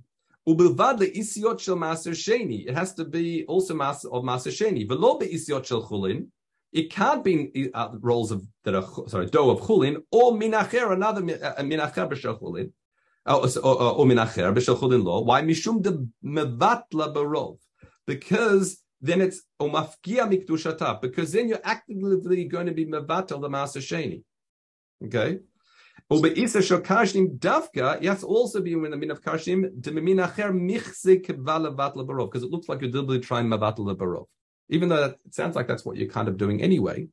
Isiot 0.49 1.61
shel 1.61 1.76
maser 1.76 2.11
sheni. 2.11 2.67
It 2.67 2.75
has 2.75 2.93
to 2.95 3.05
be 3.05 3.45
also 3.47 3.75
maser 3.75 4.07
of 4.07 4.25
maser 4.25 4.50
sheni. 4.50 4.85
Isiot 4.85 5.64
shel 5.64 5.87
chulin. 5.87 6.26
It 6.73 6.90
can't 6.90 7.23
be 7.23 7.71
uh, 7.73 7.90
rolls 8.00 8.33
of 8.33 8.43
that 8.64 8.75
are 8.75 8.85
sorry 9.07 9.26
dough 9.26 9.50
of 9.50 9.61
chulin 9.61 10.02
or 10.11 10.33
minacher 10.33 10.93
another 10.93 11.21
uh, 11.21 11.62
minacher 11.62 12.11
b'shel 12.11 12.40
chulin. 12.40 12.73
Or, 13.26 13.45
or, 13.45 14.07
minacher 14.07 14.52
b'shel 14.52 14.76
chulin 14.76 15.05
lo. 15.05 15.21
Why 15.21 15.43
mishum 15.43 15.83
de 15.83 16.05
mevatla 16.25 17.14
barov? 17.14 17.59
because 18.09 18.83
then 19.00 19.21
it's 19.21 19.43
omafkia 19.61 20.26
mikdushata, 20.28 21.00
because 21.00 21.33
then 21.33 21.49
you're 21.49 21.61
actively 21.64 22.45
going 22.45 22.67
to 22.67 22.73
be 22.73 22.87
mevatel 22.87 23.40
the 23.40 23.49
master 23.49 23.81
sheni. 23.81 24.23
Okay. 25.05 25.38
Ubeisa 26.11 26.62
shokashnim 26.62 27.38
davka, 27.38 27.99
yes, 28.00 28.23
also 28.23 28.61
be 28.61 28.73
in 28.73 28.83
the 28.83 28.97
min 28.97 29.11
of 29.11 29.23
kashim, 29.23 29.69
deminacher 29.81 30.50
michzik 30.52 31.26
valavat 31.26 31.95
barov, 31.95 32.31
because 32.31 32.43
it 32.43 32.50
looks 32.50 32.69
like 32.69 32.81
you're 32.81 32.90
deliberately 32.90 33.21
trying 33.21 33.47
mavatl 33.47 33.95
barov. 33.97 34.26
Even 34.71 34.88
though 34.88 35.05
it 35.05 35.35
sounds 35.35 35.55
like 35.55 35.69
that's 35.69 35.85
what 35.85 35.97
you're 35.97 36.09
kind 36.09 36.28
of 36.28 36.37
doing 36.37 36.62
anyway. 36.62 37.09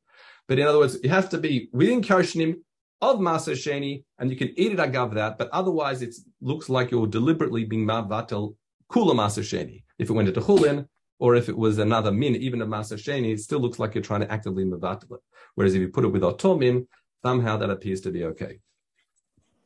But 0.48 0.58
in 0.58 0.66
other 0.66 0.78
words, 0.78 0.94
it 0.96 1.08
has 1.08 1.28
to 1.28 1.38
be 1.38 1.68
within 1.72 2.00
kashnim 2.02 2.56
of 3.02 3.18
maser 3.18 3.52
sheni, 3.52 4.04
and 4.18 4.30
you 4.30 4.36
can 4.36 4.48
eat 4.58 4.72
it 4.72 4.78
agav 4.78 5.14
that, 5.14 5.36
but 5.36 5.50
otherwise 5.50 6.00
it 6.00 6.14
looks 6.40 6.68
like 6.68 6.90
you're 6.90 7.06
deliberately 7.06 7.64
being 7.64 7.86
mavatel 7.86 8.56
kula 8.90 9.14
maser 9.14 9.42
sheni. 9.42 9.84
If 9.98 10.08
it 10.08 10.12
went 10.14 10.28
into 10.28 10.40
chulin, 10.40 10.86
or 11.18 11.34
if 11.34 11.48
it 11.48 11.56
was 11.56 11.78
another 11.78 12.12
min, 12.12 12.36
even 12.36 12.62
a 12.62 12.66
Maser 12.66 12.98
Sheni, 12.98 13.32
it 13.32 13.40
still 13.40 13.60
looks 13.60 13.78
like 13.78 13.94
you're 13.94 14.04
trying 14.04 14.20
to 14.20 14.30
actively 14.30 14.64
mevatel 14.64 15.12
it. 15.12 15.20
Whereas 15.54 15.74
if 15.74 15.80
you 15.80 15.88
put 15.88 16.04
it 16.04 16.08
with 16.08 16.22
Otomin, 16.22 16.86
somehow 17.24 17.56
that 17.56 17.70
appears 17.70 18.00
to 18.02 18.10
be 18.10 18.24
okay. 18.24 18.60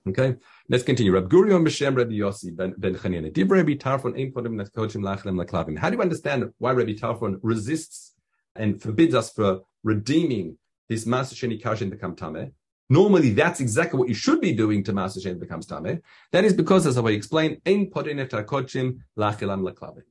Okay, 0.08 0.36
let's 0.68 0.82
continue. 0.82 1.12
Rab 1.12 1.28
Gurion 1.28 1.62
B'Shem 1.66 1.94
Rabbi 1.94 2.12
Yossi 2.12 2.56
ben, 2.56 2.74
Chanina. 2.94 3.32
Dib 3.32 3.50
Rabbi 3.50 3.74
Tarfon 3.74 4.18
Ein 4.18 4.32
Podim 4.32 4.54
Neskochim 4.54 5.02
Lachlem 5.02 5.44
Laklavim. 5.44 5.78
How 5.78 5.90
do 5.90 5.96
you 5.96 6.02
understand 6.02 6.52
why 6.58 6.72
Rabbi 6.72 6.92
Tarfon 6.92 7.38
resists 7.42 8.14
and 8.56 8.80
forbids 8.80 9.14
us 9.14 9.30
for 9.30 9.60
redeeming 9.84 10.56
this 10.88 11.04
Maser 11.04 11.34
Sheni 11.34 11.60
Karshin 11.60 11.90
to 11.90 11.96
come 11.96 12.16
Tameh? 12.16 12.52
normally 12.90 13.30
that's 13.30 13.60
exactly 13.60 13.98
what 13.98 14.08
you 14.08 14.14
should 14.14 14.40
be 14.40 14.52
doing 14.52 14.84
to 14.84 14.92
Master 14.92 15.20
Sheni 15.20 15.38
becomes 15.38 15.66
Tameh, 15.66 16.02
that 16.32 16.44
is 16.44 16.52
because, 16.52 16.86
as 16.86 16.98
I 16.98 17.02
explained, 17.10 17.58
Ein 17.64 17.86
Podinet 17.86 18.28
Kochim 18.44 18.98
Lachilam 19.16 19.62
Laklavim. 19.62 20.02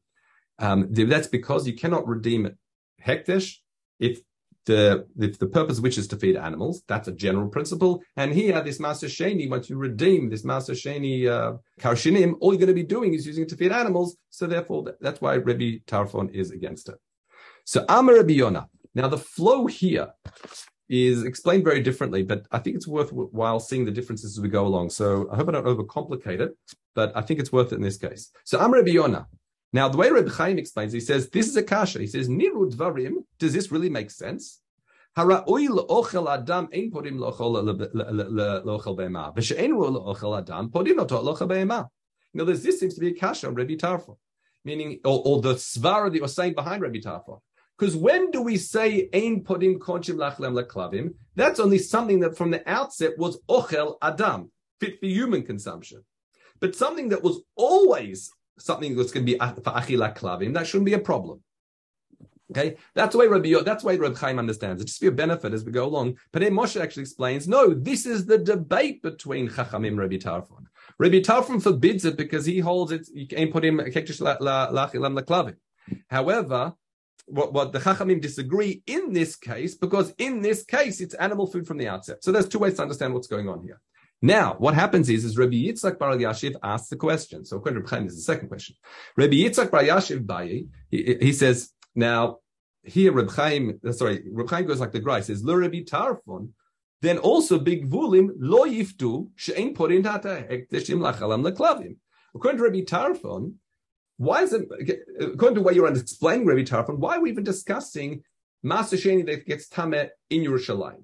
Um, 0.60 0.88
that's 0.92 1.28
because 1.28 1.66
you 1.68 1.74
cannot 1.74 2.08
redeem 2.08 2.56
hekdesh 3.06 3.56
if 4.00 4.20
the 4.66 5.08
if 5.18 5.40
the 5.40 5.48
purpose 5.48 5.80
which 5.80 5.98
is 5.98 6.08
to 6.10 6.18
feed 6.18 6.36
animals. 6.36 6.84
That's 6.88 7.08
a 7.08 7.12
general 7.12 7.50
principle. 7.50 8.04
And 8.16 8.32
here, 8.34 8.62
this 8.62 8.80
master 8.80 9.08
sheni, 9.08 9.50
once 9.50 9.70
you 9.70 9.78
redeem 9.78 10.30
this 10.30 10.44
master 10.44 10.74
sheni 10.74 11.28
uh, 11.28 11.58
karshinim, 11.80 12.36
all 12.40 12.54
you're 12.54 12.60
going 12.60 12.68
to 12.68 12.74
be 12.74 12.84
doing 12.84 13.14
is 13.14 13.26
using 13.26 13.44
it 13.44 13.50
to 13.50 13.58
feed 13.58 13.72
animals. 13.72 14.18
So 14.30 14.46
therefore, 14.46 14.96
that's 15.02 15.22
why 15.22 15.38
Rabbi 15.38 15.80
Tarfon 15.88 16.34
is 16.34 16.52
against 16.52 16.90
it. 16.90 16.96
So 17.66 17.86
Amar 17.90 18.16
Rabbi 18.16 18.34
Yonah. 18.34 18.68
Now 18.96 19.08
the 19.08 19.18
flow 19.18 19.66
here 19.68 20.10
is 20.90 21.24
explained 21.24 21.64
very 21.64 21.82
differently, 21.82 22.24
but 22.24 22.48
I 22.52 22.60
think 22.60 22.76
it's 22.76 22.88
worthwhile 22.88 23.60
seeing 23.60 23.86
the 23.86 23.92
differences 23.92 24.38
as 24.38 24.42
we 24.42 24.50
go 24.50 24.66
along. 24.66 24.90
So 24.90 25.30
I 25.32 25.36
hope 25.36 25.50
I 25.50 25.52
don't 25.52 25.66
overcomplicate 25.66 26.42
it, 26.42 26.52
but 26.96 27.16
I 27.16 27.22
think 27.22 27.40
it's 27.40 27.52
worth 27.52 27.72
it 27.72 27.76
in 27.76 27.82
this 27.82 27.98
case. 27.98 28.32
So 28.44 28.60
Amar 28.60 28.80
Rabbi 28.80 28.92
Yonah. 28.92 29.28
Now, 29.72 29.88
the 29.88 29.98
way 29.98 30.10
Reb 30.10 30.30
Chaim 30.30 30.58
explains, 30.58 30.94
he 30.94 31.00
says, 31.00 31.30
this 31.30 31.48
is 31.48 31.56
a 31.56 31.64
kasha. 31.64 32.00
He 32.00 32.08
says, 32.08 32.28
Niru 32.28 32.72
dvarim, 32.72 33.24
does 33.38 33.54
this 33.54 33.72
really 33.72 33.90
make 33.90 34.10
sense? 34.10 34.62
According 35.16 35.68
to 35.68 36.14
this 42.54 42.80
seems 42.80 42.94
to 42.94 43.02
be 43.02 43.08
a 43.08 43.14
kasha 43.14 43.48
on 43.48 43.56
Rabbi 43.56 43.76
meaning, 44.66 45.00
or, 45.04 45.22
or 45.26 45.42
the 45.42 45.56
svara 45.56 46.12
that 46.12 46.18
you're 46.18 46.28
saying 46.28 46.54
behind 46.54 46.82
Rabbi 46.82 47.00
Tarfon. 47.00 47.40
Because 47.78 47.96
when 47.96 48.30
do 48.32 48.42
we 48.42 48.58
say 48.58 49.10
ein 49.14 49.44
podim 49.44 49.78
konchim 49.78 50.16
lachlem 50.16 50.62
leklavim? 50.62 51.14
That's 51.36 51.60
only 51.60 51.78
something 51.78 52.20
that 52.20 52.38
from 52.38 52.52
the 52.52 52.70
outset 52.70 53.18
was 53.18 53.40
ochel 53.50 53.98
adam, 54.02 54.52
fit 54.80 55.00
for 55.00 55.06
human 55.06 55.44
consumption. 55.44 56.04
But 56.60 56.76
something 56.76 57.10
that 57.10 57.24
was 57.24 57.42
always 57.56 58.32
something 58.60 58.96
that's 58.96 59.12
going 59.12 59.26
to 59.26 59.32
be 59.32 59.38
for 59.38 59.72
achila 59.72 60.16
klavim, 60.16 60.54
that 60.54 60.68
shouldn't 60.68 60.86
be 60.86 60.94
a 60.94 61.00
problem. 61.00 61.42
Okay, 62.52 62.78
that's 62.96 63.12
the 63.12 63.20
way 63.20 63.28
Rabbi. 63.28 63.54
That's 63.64 63.84
why 63.84 63.96
Rabbi 63.96 64.18
Chaim 64.18 64.40
understands 64.40 64.82
it. 64.82 64.86
Just 64.86 65.02
be 65.02 65.08
a 65.08 65.12
benefit 65.12 65.54
as 65.54 65.64
we 65.64 65.72
go 65.72 65.86
along. 65.86 66.18
But 66.32 66.42
then 66.42 66.54
Moshe 66.54 66.82
actually 66.82 67.04
explains, 67.04 67.48
no, 67.48 67.76
this 67.76 68.08
is 68.08 68.26
the 68.26 68.40
debate 68.40 69.04
between 69.04 69.50
Chachamim 69.50 69.90
and 69.90 70.00
Rabbi 70.00 70.16
Tarfon. 70.16 70.66
Rabbi 70.98 71.20
Tarfon 71.20 71.62
forbids 71.62 72.06
it 72.06 72.18
because 72.18 72.46
he 72.46 72.60
holds 72.60 72.92
it. 72.92 73.08
You 73.14 73.28
can't 73.28 73.52
put 73.52 73.64
him 73.64 73.78
lachilam 73.78 75.56
However, 76.10 76.74
what, 77.28 77.54
what 77.54 77.72
the 77.72 77.80
Chachamim 77.80 78.20
disagree 78.20 78.82
in 78.88 79.14
this 79.14 79.36
case, 79.36 79.76
because 79.76 80.14
in 80.18 80.42
this 80.42 80.64
case 80.64 81.02
it's 81.02 81.14
animal 81.16 81.46
food 81.46 81.68
from 81.68 81.78
the 81.78 81.88
outset. 81.88 82.24
So 82.24 82.32
there's 82.32 82.50
two 82.50 82.60
ways 82.60 82.76
to 82.76 82.82
understand 82.82 83.14
what's 83.14 83.28
going 83.28 83.48
on 83.48 83.62
here. 83.62 83.80
Now, 84.22 84.56
what 84.58 84.74
happens 84.74 85.10
is, 85.10 85.24
is 85.24 85.38
Rabbi 85.38 85.54
Yitzchak 85.54 85.98
Bar 85.98 86.16
Yashiv 86.18 86.56
asks 86.62 86.90
the 86.90 86.98
question. 86.98 87.46
So, 87.46 87.58
according 87.58 87.84
to 87.84 87.90
Chaim, 87.90 88.06
is 88.06 88.16
the 88.16 88.22
second 88.22 88.50
question. 88.50 88.76
Rabbi 89.16 89.36
Yitzchak 89.36 89.72
Bar 89.72 89.84
Yashiv 89.84 90.26
Bayi, 90.26 90.68
he, 90.92 91.18
he, 91.22 91.32
says, 91.32 91.72
now, 91.96 92.38
here 92.84 93.14
Rabbi 93.14 93.32
Chaim, 93.32 93.80
uh, 93.88 93.94
sorry, 93.94 94.24
Rabbi 94.30 94.50
Chaim 94.50 94.66
goes 94.66 94.82
like 94.82 94.92
the 94.92 95.00
Grai, 95.00 95.22
says, 95.22 95.42
Rabbi 95.44 95.84
Tarfon, 95.84 96.50
then 97.02 97.18
also 97.18 97.60
big 97.60 97.90
vulim 97.90 98.32
lo 98.38 98.66
yiftu 98.66 99.30
she'en 99.36 99.74
porin 99.74 100.04
tata 100.04 100.46
hekdeshim 100.50 101.00
lachalam 101.00 101.50
leklavim. 101.50 101.96
According 102.36 102.58
to 102.58 102.64
Rabbi 102.66 102.82
Tarfon, 102.82 103.54
why 104.18 104.42
is 104.42 104.52
it, 104.52 104.68
according 105.22 105.56
to 105.56 105.62
what 105.62 105.76
you're 105.76 105.88
explaining, 105.88 106.46
Rabbi 106.46 106.64
Tarfon, 106.64 106.98
why 106.98 107.16
are 107.16 107.22
we 107.22 107.30
even 107.32 107.46
discussing 107.46 108.24
Master 108.64 108.98
Sheni 108.98 109.26
that 109.28 109.46
gets 109.46 109.70
Tameh 109.70 110.10
in 110.30 110.42
Yerushalayim? 110.42 111.04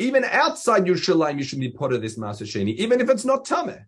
Even 0.00 0.24
outside 0.24 0.84
Yerushalayim, 0.84 1.36
you 1.38 1.44
should 1.44 1.60
be 1.60 1.70
part 1.70 1.92
of 1.92 2.00
this 2.00 2.16
Master 2.16 2.46
Sheni, 2.46 2.74
even 2.76 3.00
if 3.02 3.10
it's 3.10 3.24
not 3.24 3.46
Tameh. 3.46 3.84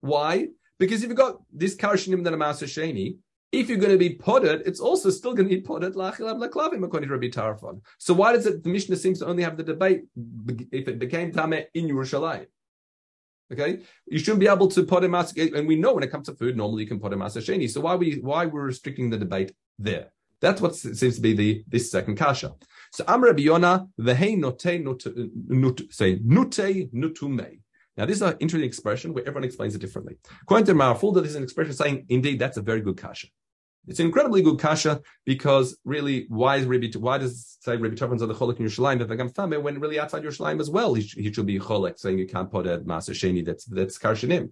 Why? 0.00 0.48
Because 0.78 1.02
if 1.02 1.08
you've 1.08 1.18
got 1.18 1.40
this 1.52 1.74
Karshinim 1.74 2.22
than 2.22 2.32
a 2.32 2.36
Master 2.36 2.66
Sheni, 2.66 3.16
if 3.50 3.68
you're 3.68 3.78
going 3.78 3.92
to 3.92 3.98
be 3.98 4.14
potted, 4.14 4.62
it's 4.66 4.80
also 4.80 5.10
still 5.10 5.34
going 5.34 5.48
to 5.48 5.54
be 5.56 5.60
potted 5.60 5.94
lachilam 5.94 6.38
laklavim 6.44 6.84
according 6.84 7.08
to 7.08 7.14
Rabbi 7.14 7.28
Tarfon. 7.28 7.80
So 7.98 8.14
why 8.14 8.32
does 8.32 8.46
it? 8.46 8.62
The 8.62 8.68
Mishnah 8.68 8.96
seems 8.96 9.18
to 9.20 9.26
only 9.26 9.42
have 9.42 9.56
the 9.56 9.62
debate 9.62 10.04
if 10.70 10.88
it 10.88 10.98
became 10.98 11.32
tameh 11.32 11.66
in 11.74 11.88
Yerushalayim. 11.88 12.46
Okay, 13.52 13.80
you 14.06 14.18
shouldn't 14.18 14.40
be 14.40 14.48
able 14.48 14.68
to 14.68 14.84
pot 14.84 15.04
a 15.04 15.08
mas, 15.08 15.32
and 15.36 15.66
we 15.68 15.76
know 15.76 15.94
when 15.94 16.02
it 16.02 16.10
comes 16.10 16.26
to 16.26 16.34
food, 16.34 16.56
normally 16.56 16.82
you 16.82 16.88
can 16.88 17.00
pot 17.00 17.12
a 17.12 17.16
mas 17.16 17.36
sheni. 17.36 17.70
So 17.70 17.80
why 17.80 17.94
we 17.94 18.14
why 18.14 18.46
we're 18.46 18.64
restricting 18.64 19.10
the 19.10 19.18
debate 19.18 19.52
there? 19.78 20.12
That's 20.40 20.60
what 20.60 20.74
seems 20.74 21.16
to 21.16 21.20
be 21.20 21.32
the 21.32 21.64
this 21.68 21.90
second 21.90 22.16
kasha. 22.16 22.54
So 22.92 23.04
Amr 23.06 23.34
Yona 23.34 23.88
v'hei 23.98 24.38
note 24.38 24.82
nut 25.48 25.80
say 25.90 26.20
nute 26.22 26.92
nutume. 26.92 27.60
Now 27.96 28.04
this 28.06 28.16
is 28.16 28.22
an 28.22 28.36
interesting 28.40 28.68
expression 28.68 29.14
where 29.14 29.26
everyone 29.26 29.44
explains 29.44 29.74
it 29.74 29.80
differently. 29.80 30.16
According 30.42 30.66
to 30.66 30.74
Marfulda, 30.74 31.22
this 31.22 31.30
is 31.30 31.36
an 31.36 31.42
expression 31.42 31.72
saying, 31.72 32.06
indeed, 32.08 32.38
that's 32.38 32.58
a 32.58 32.62
very 32.62 32.80
good 32.80 32.98
kasha. 32.98 33.28
It's 33.86 34.00
an 34.00 34.06
incredibly 34.06 34.42
good 34.42 34.58
kasha 34.58 35.00
because 35.24 35.78
really, 35.84 36.26
why 36.28 36.56
is 36.56 36.66
Rabbi, 36.66 36.88
why 36.98 37.18
does 37.18 37.56
say 37.60 37.76
Rabbi 37.76 37.94
Tarfon's 37.94 38.20
on 38.20 38.28
the 38.28 38.34
cholek 38.34 38.58
in 38.58 38.66
Yerushalayim 38.66 38.98
that 38.98 39.08
Vagam 39.08 39.32
Tame 39.32 39.62
when 39.62 39.78
really 39.78 39.98
outside 39.98 40.24
Yerushalayim 40.24 40.60
as 40.60 40.68
well 40.68 40.94
he, 40.94 41.02
he 41.02 41.32
should 41.32 41.46
be 41.46 41.58
cholek 41.58 41.98
saying 41.98 42.18
you 42.18 42.26
can't 42.26 42.50
put 42.50 42.66
a 42.66 42.80
master 42.80 43.12
sheni 43.12 43.44
that's 43.44 43.64
that's 43.66 43.98
karshanim. 43.98 44.50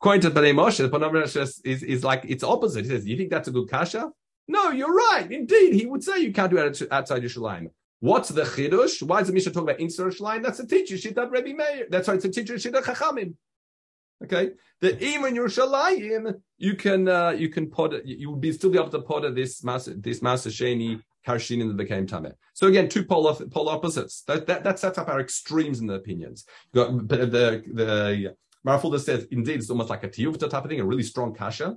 According 0.00 0.20
to 0.22 0.30
Pnei 0.30 0.54
Moshe, 0.54 0.78
the 0.78 0.88
Moshe 0.88 1.60
is, 1.64 1.82
is 1.82 2.04
like 2.04 2.24
it's 2.28 2.44
opposite. 2.44 2.84
He 2.84 2.90
says, 2.90 3.04
"You 3.04 3.16
think 3.16 3.30
that's 3.30 3.48
a 3.48 3.50
good 3.50 3.68
kasha? 3.68 4.10
No, 4.48 4.70
you're 4.70 4.94
right. 4.94 5.30
Indeed, 5.30 5.74
he 5.74 5.86
would 5.86 6.02
say 6.02 6.20
you 6.20 6.32
can't 6.32 6.50
do 6.50 6.56
it 6.56 6.82
outside 6.90 7.22
Yerushalayim. 7.22 7.70
What's 8.00 8.30
the 8.30 8.42
chidush? 8.42 9.02
Why 9.02 9.18
does 9.18 9.28
the 9.28 9.34
Mishnah 9.34 9.52
talk 9.52 9.64
about 9.64 9.78
insur 9.78 10.06
Yerushalayim? 10.06 10.42
That's 10.42 10.60
a 10.60 10.66
teacher 10.66 10.94
shittat 10.94 11.30
Rabbi 11.30 11.52
Meir. 11.52 11.86
That's 11.90 12.08
why 12.08 12.14
it's 12.14 12.24
a 12.24 12.30
teacher 12.30 12.54
shittat 12.54 12.82
Chachamim. 12.84 13.34
Okay, 14.24 14.50
that 14.80 15.00
even 15.00 15.34
Yerushalayim, 15.34 16.40
you 16.56 16.74
can 16.74 17.06
uh, 17.08 17.30
you 17.30 17.50
can 17.50 17.70
pod 17.70 17.94
you 18.04 18.30
will 18.30 18.36
be 18.36 18.52
still 18.52 18.70
be 18.70 18.78
able 18.78 18.88
to 18.90 19.02
pod 19.02 19.34
this 19.34 19.62
master 19.62 19.94
this 19.94 20.22
master 20.22 20.50
sheni 20.50 21.00
karshin 21.26 21.66
that 21.68 21.76
became 21.76 22.06
tameh. 22.06 22.32
So 22.54 22.66
again, 22.66 22.88
two 22.88 23.04
polar 23.04 23.34
polar 23.46 23.72
opposites. 23.72 24.22
That, 24.22 24.46
that 24.46 24.64
that 24.64 24.78
sets 24.78 24.98
up 24.98 25.08
our 25.08 25.20
extremes 25.20 25.80
in 25.80 25.86
the 25.86 25.94
opinions. 25.94 26.46
You 26.72 26.84
got 26.84 27.08
the 27.08 27.26
the 27.26 28.36
Marafulda 28.66 28.98
says 29.00 29.26
indeed 29.30 29.60
it's 29.60 29.70
almost 29.70 29.90
like 29.90 30.04
a 30.04 30.08
tiyuvta 30.08 30.50
type 30.50 30.64
of 30.64 30.70
thing, 30.70 30.80
a 30.80 30.84
really 30.84 31.02
strong 31.02 31.34
kasha. 31.34 31.76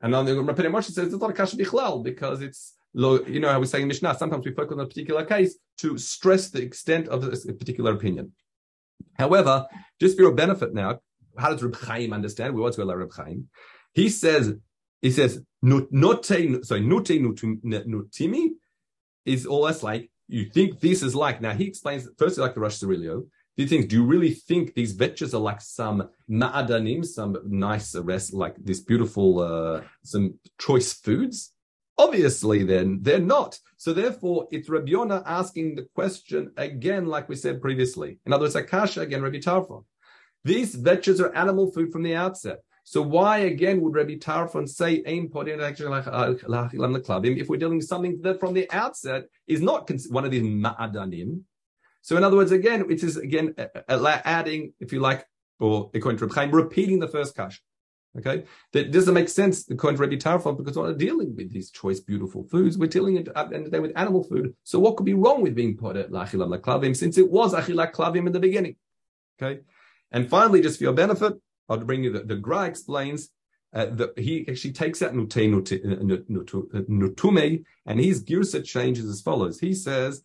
And 0.00 0.14
then 0.14 0.24
the 0.24 0.42
Rapid 0.42 0.66
Moshe 0.66 0.90
says 0.90 1.12
it's 1.12 1.20
not 1.20 1.30
a 1.30 1.32
kasha 1.32 1.56
bichlal 1.56 2.02
because 2.02 2.40
it's 2.42 2.74
you 2.92 3.38
know, 3.40 3.48
I 3.48 3.56
was 3.56 3.70
saying 3.70 3.86
Mishnah, 3.86 4.16
sometimes 4.18 4.44
we 4.44 4.52
focus 4.52 4.72
on 4.72 4.80
a 4.80 4.86
particular 4.86 5.24
case 5.24 5.56
to 5.78 5.96
stress 5.96 6.48
the 6.50 6.60
extent 6.60 7.06
of 7.08 7.22
a 7.22 7.52
particular 7.52 7.92
opinion. 7.92 8.32
However, 9.14 9.66
just 10.00 10.16
for 10.16 10.22
your 10.22 10.34
benefit 10.34 10.74
now, 10.74 11.00
how 11.38 11.50
does 11.50 11.62
Reb 11.62 11.76
Chaim 11.76 12.12
understand? 12.12 12.54
We 12.54 12.60
want 12.60 12.74
to 12.74 12.80
go 12.80 12.86
like 12.86 12.96
Reb 12.96 13.12
Chaim. 13.12 13.48
He 13.94 14.08
says, 14.08 14.54
he 15.00 15.10
says, 15.12 15.40
note, 15.62 16.24
sorry, 16.24 16.48
note 16.80 17.06
nutimi 17.06 18.48
is 19.24 19.46
almost 19.46 19.82
like, 19.82 20.10
you 20.26 20.46
think 20.46 20.80
this 20.80 21.02
is 21.02 21.14
like, 21.14 21.40
now 21.40 21.52
he 21.52 21.66
explains, 21.66 22.08
firstly 22.18 22.42
like 22.42 22.54
the 22.54 22.60
Rosh 22.60 22.82
Sirilio, 22.82 23.26
do 23.60 23.64
you 23.64 23.68
think, 23.68 23.90
do 23.90 23.96
you 23.96 24.04
really 24.06 24.30
think 24.30 24.72
these 24.72 24.96
vetches 24.96 25.34
are 25.34 25.38
like 25.50 25.60
some 25.60 26.08
ma'adanim, 26.30 27.04
some 27.04 27.36
nice 27.44 27.94
rest, 27.94 28.32
like 28.32 28.56
this 28.56 28.80
beautiful, 28.80 29.40
uh, 29.40 29.82
some 30.02 30.38
choice 30.58 30.94
foods? 30.94 31.52
Obviously, 31.98 32.64
then 32.64 33.00
they're 33.02 33.18
not. 33.18 33.58
So 33.76 33.92
therefore, 33.92 34.48
it's 34.50 34.70
Rabbi 34.70 34.92
Yonah 34.92 35.22
asking 35.26 35.74
the 35.74 35.86
question 35.94 36.52
again, 36.56 37.04
like 37.04 37.28
we 37.28 37.36
said 37.36 37.60
previously. 37.60 38.18
In 38.24 38.32
other 38.32 38.44
words, 38.44 38.56
Akasha 38.56 39.02
again, 39.02 39.20
Rabbi 39.20 39.40
Tarfon. 39.40 39.84
These 40.42 40.76
vetches 40.76 41.20
are 41.20 41.36
animal 41.36 41.70
food 41.70 41.92
from 41.92 42.02
the 42.02 42.16
outset. 42.16 42.60
So 42.84 43.02
why 43.02 43.40
again 43.40 43.82
would 43.82 43.94
Rabbi 43.94 44.14
Tarfon 44.14 44.66
say 44.66 45.02
aim 45.04 45.28
like 45.34 46.06
if 46.06 47.48
we're 47.50 47.56
dealing 47.58 47.76
with 47.76 47.86
something 47.86 48.22
that 48.22 48.40
from 48.40 48.54
the 48.54 48.70
outset 48.72 49.24
is 49.46 49.60
not 49.60 49.90
one 50.08 50.24
of 50.24 50.30
these 50.30 50.44
ma'adanim? 50.44 51.42
So 52.02 52.16
in 52.16 52.24
other 52.24 52.36
words, 52.36 52.52
again, 52.52 52.86
it 52.90 53.02
is 53.02 53.16
again 53.16 53.54
adding, 53.88 54.72
if 54.80 54.92
you 54.92 55.00
like, 55.00 55.26
or 55.58 55.90
according 55.94 56.18
to 56.18 56.26
Rabbi 56.26 56.34
Chaim, 56.34 56.50
repeating 56.50 56.98
the 56.98 57.08
first 57.08 57.36
kash. 57.36 57.62
Okay, 58.18 58.44
that 58.72 58.90
doesn't 58.90 59.14
make 59.14 59.28
sense 59.28 59.70
according 59.70 59.96
to 59.96 60.02
Rabbi 60.02 60.16
Tarfon 60.16 60.56
because 60.56 60.76
we're 60.76 60.88
not 60.88 60.98
dealing 60.98 61.36
with 61.36 61.52
these 61.52 61.70
choice, 61.70 62.00
beautiful 62.00 62.42
foods. 62.42 62.76
We're 62.76 62.88
dealing 62.88 63.16
at 63.18 63.26
the 63.26 63.38
end 63.38 63.54
of 63.54 63.64
the 63.66 63.70
day 63.70 63.78
with 63.78 63.92
animal 63.94 64.24
food. 64.24 64.56
So 64.64 64.80
what 64.80 64.96
could 64.96 65.06
be 65.06 65.14
wrong 65.14 65.42
with 65.42 65.54
being 65.54 65.76
put 65.76 65.96
at 65.96 66.10
lachilam 66.10 66.58
klavim 66.58 66.96
since 66.96 67.18
it 67.18 67.30
was 67.30 67.54
achila 67.54 67.92
klavim 67.92 68.26
in 68.26 68.32
the 68.32 68.40
beginning? 68.40 68.74
Okay, 69.40 69.60
and 70.10 70.28
finally, 70.28 70.60
just 70.60 70.78
for 70.78 70.84
your 70.84 70.92
benefit, 70.92 71.34
I'll 71.68 71.78
bring 71.78 72.02
you 72.02 72.10
the, 72.10 72.24
the 72.24 72.34
Gra 72.34 72.64
explains 72.64 73.28
uh, 73.72 73.86
that 73.86 74.18
he 74.18 74.44
actually 74.48 74.72
takes 74.72 75.02
out 75.02 75.14
nutume 75.14 75.54
and 77.86 78.00
his 78.00 78.24
girsa 78.24 78.64
changes 78.64 79.04
as 79.04 79.20
follows. 79.20 79.60
He 79.60 79.72
says, 79.74 80.24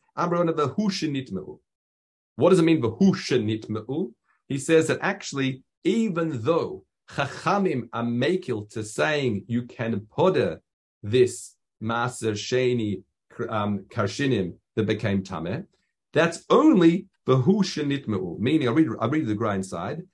What 2.36 2.50
does 2.50 2.60
it 2.60 2.64
mean, 2.64 2.82
v'hushenitmeu? 2.82 4.12
He 4.48 4.58
says 4.58 4.88
that 4.88 5.00
actually, 5.02 5.64
even 5.84 6.42
though 6.44 6.84
Chachamim 7.12 7.88
are 7.94 8.04
makil 8.04 8.70
to 8.72 8.84
saying 8.84 9.46
you 9.48 9.64
can 9.64 10.02
poda 10.02 10.60
this 11.04 11.56
maser 11.82 12.34
sheni 12.34 13.04
um, 13.50 13.86
karshinim 13.90 14.56
that 14.76 14.86
became 14.86 15.24
tameh, 15.24 15.66
That's 16.14 16.44
only 16.50 17.08
shenitmu. 17.28 18.40
Meaning, 18.40 18.68
I 18.68 18.72
read, 18.72 18.88
I 19.00 19.08
read 19.08 19.28
the 19.28 19.36
grind 19.36 19.66
side. 19.66 20.00
It 20.00 20.06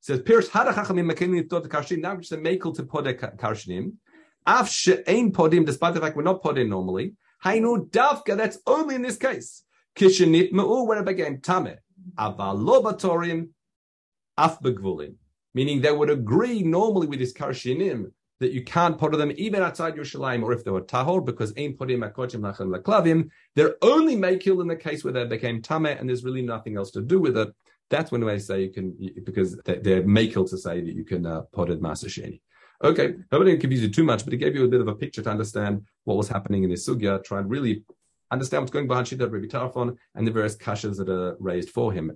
says, 0.00 0.20
Pierce 0.20 0.48
hadachachamim 0.48 1.10
makinim 1.10 1.48
thought 1.48 1.62
the 1.62 1.68
karshin, 1.68 2.00
now 2.00 2.16
just 2.16 2.32
a 2.32 2.36
makel 2.36 2.74
to 2.76 2.84
pode 2.84 3.16
karshinim. 3.18 3.94
Af 4.46 4.68
she'ain 4.68 5.32
podim, 5.32 5.64
despite 5.64 5.94
the 5.94 6.00
fact 6.00 6.16
we're 6.16 6.22
not 6.22 6.42
podim 6.42 6.68
normally. 6.68 7.14
Hainu 7.44 7.88
davka, 7.90 8.36
that's 8.36 8.58
only 8.66 8.94
in 8.94 9.02
this 9.02 9.16
case. 9.16 9.63
Kishenitmu, 9.96 10.86
when 10.86 10.98
it 10.98 11.04
became 11.04 11.40
tame. 11.40 11.76
Avalobatorim, 12.18 13.48
af 14.36 14.60
begvulim. 14.60 15.14
Meaning 15.54 15.80
they 15.80 15.92
would 15.92 16.10
agree 16.10 16.62
normally 16.62 17.06
with 17.06 17.20
this 17.20 17.32
karshinim 17.32 18.10
that 18.40 18.52
you 18.52 18.62
can't 18.64 18.98
put 18.98 19.12
them 19.12 19.32
even 19.36 19.62
outside 19.62 19.94
Yerushalayim 19.94 20.42
or 20.42 20.52
if 20.52 20.64
they 20.64 20.70
were 20.70 20.82
tahor 20.82 21.24
because 21.24 21.52
ain 21.56 21.76
podim 21.76 22.00
makochim 22.00 22.40
lachem 22.40 22.76
laklavim. 22.76 23.30
They're 23.54 23.76
only 23.82 24.16
makil 24.16 24.60
in 24.60 24.66
the 24.66 24.76
case 24.76 25.04
where 25.04 25.12
they 25.12 25.24
became 25.24 25.62
tameh 25.62 25.98
and 25.98 26.08
there's 26.08 26.24
really 26.24 26.42
nothing 26.42 26.76
else 26.76 26.90
to 26.92 27.00
do 27.00 27.20
with 27.20 27.36
it. 27.36 27.54
That's 27.90 28.10
when 28.10 28.28
I 28.28 28.38
say 28.38 28.62
you 28.62 28.70
can 28.70 28.96
because 29.24 29.56
they're 29.64 30.02
makil 30.02 30.48
to 30.50 30.58
say 30.58 30.80
that 30.80 30.94
you 30.94 31.04
can 31.04 31.24
uh, 31.24 31.42
potted 31.52 31.80
masasheni. 31.80 32.40
Okay, 32.82 33.14
I 33.30 33.38
didn't 33.38 33.60
confuse 33.60 33.82
you 33.82 33.88
too 33.88 34.04
much, 34.04 34.24
but 34.24 34.34
it 34.34 34.38
gave 34.38 34.56
you 34.56 34.64
a 34.64 34.68
bit 34.68 34.80
of 34.80 34.88
a 34.88 34.94
picture 34.94 35.22
to 35.22 35.30
understand 35.30 35.82
what 36.02 36.16
was 36.16 36.28
happening 36.28 36.64
in 36.64 36.70
this 36.70 36.88
sugya. 36.88 37.22
Try 37.22 37.38
and 37.38 37.48
really 37.48 37.84
understand 38.30 38.62
what's 38.62 38.72
going 38.72 38.88
behind 38.88 39.06
Shita 39.06 39.30
Rabbi 39.30 39.46
Tarfon 39.46 39.96
and 40.14 40.26
the 40.26 40.30
various 40.30 40.56
kashas 40.56 40.96
that 40.96 41.08
are 41.08 41.36
raised 41.38 41.70
for 41.70 41.92
him. 41.92 42.10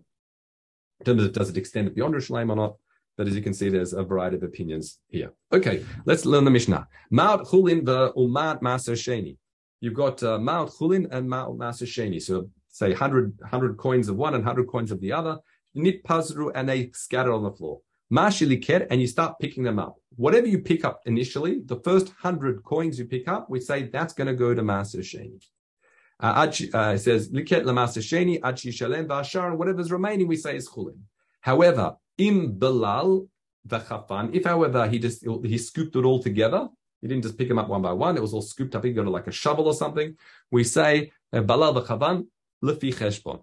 In 1.00 1.04
terms 1.04 1.22
of 1.22 1.32
Does 1.32 1.50
it 1.50 1.56
extend 1.56 1.94
beyond 1.94 2.14
Yerushalayim 2.14 2.50
or 2.50 2.56
not? 2.56 2.76
But 3.16 3.26
as 3.26 3.34
you 3.34 3.42
can 3.42 3.52
see, 3.52 3.68
there's 3.68 3.92
a 3.92 4.04
variety 4.04 4.36
of 4.36 4.44
opinions 4.44 5.00
here. 5.08 5.32
Okay, 5.52 5.84
let's 6.04 6.24
learn 6.24 6.44
the 6.44 6.52
Mishnah. 6.52 6.86
Ma'at 7.12 7.46
chulin 7.48 7.82
ve'umat 7.82 8.60
maser 8.62 8.94
sheni. 8.94 9.36
You've 9.80 9.94
got 9.94 10.22
uh, 10.22 10.38
Ma'at 10.38 10.76
chulin 10.76 11.08
and 11.10 11.28
Ma'at 11.28 11.56
maser 11.56 11.86
sheni. 11.86 12.22
So 12.22 12.48
say 12.68 12.90
100, 12.90 13.38
100 13.40 13.76
coins 13.76 14.08
of 14.08 14.16
one 14.16 14.34
and 14.34 14.44
100 14.44 14.68
coins 14.68 14.92
of 14.92 15.00
the 15.00 15.12
other. 15.12 15.38
Nit 15.74 16.04
pazru 16.04 16.52
and 16.54 16.68
they 16.68 16.90
scatter 16.92 17.32
on 17.32 17.42
the 17.42 17.50
floor. 17.50 17.80
Mashiliker 18.12 18.86
and 18.90 19.00
you 19.00 19.06
start 19.06 19.38
picking 19.40 19.64
them 19.64 19.78
up. 19.78 19.96
Whatever 20.16 20.46
you 20.46 20.60
pick 20.60 20.84
up 20.84 21.00
initially, 21.04 21.60
the 21.64 21.80
first 21.80 22.06
100 22.06 22.62
coins 22.64 22.98
you 22.98 23.04
pick 23.04 23.28
up, 23.28 23.50
we 23.50 23.60
say 23.60 23.82
that's 23.82 24.14
going 24.14 24.28
to 24.28 24.34
go 24.34 24.54
to 24.54 24.62
maser 24.62 25.00
sheni. 25.00 25.44
Uh, 26.20 26.50
uh, 26.74 26.92
it 26.94 26.98
says 26.98 27.30
liket 27.30 27.64
sheni 27.64 28.40
achi 28.42 28.72
shalem 28.72 29.06
v'ashar 29.06 29.48
and 29.48 29.58
whatever's 29.58 29.92
remaining 29.92 30.26
we 30.26 30.36
say 30.36 30.56
is 30.56 30.68
chulin. 30.68 30.98
However, 31.40 31.94
Im 32.16 32.58
Belal 32.58 33.28
v'chafan. 33.66 34.34
If, 34.34 34.44
however, 34.44 34.88
he 34.88 34.98
just 34.98 35.24
he 35.44 35.58
scooped 35.58 35.94
it 35.94 36.04
all 36.04 36.20
together, 36.20 36.68
he 37.00 37.06
didn't 37.06 37.22
just 37.22 37.38
pick 37.38 37.48
them 37.48 37.58
up 37.58 37.68
one 37.68 37.82
by 37.82 37.92
one. 37.92 38.16
It 38.16 38.22
was 38.22 38.34
all 38.34 38.42
scooped 38.42 38.74
up. 38.74 38.84
He 38.84 38.92
got 38.92 39.06
like 39.06 39.28
a 39.28 39.32
shovel 39.32 39.66
or 39.66 39.74
something. 39.74 40.16
We 40.50 40.64
say 40.64 41.12
Balal 41.32 41.84
v'chavan 41.84 42.26
lefi 42.64 42.94
cheshbon. 42.94 43.42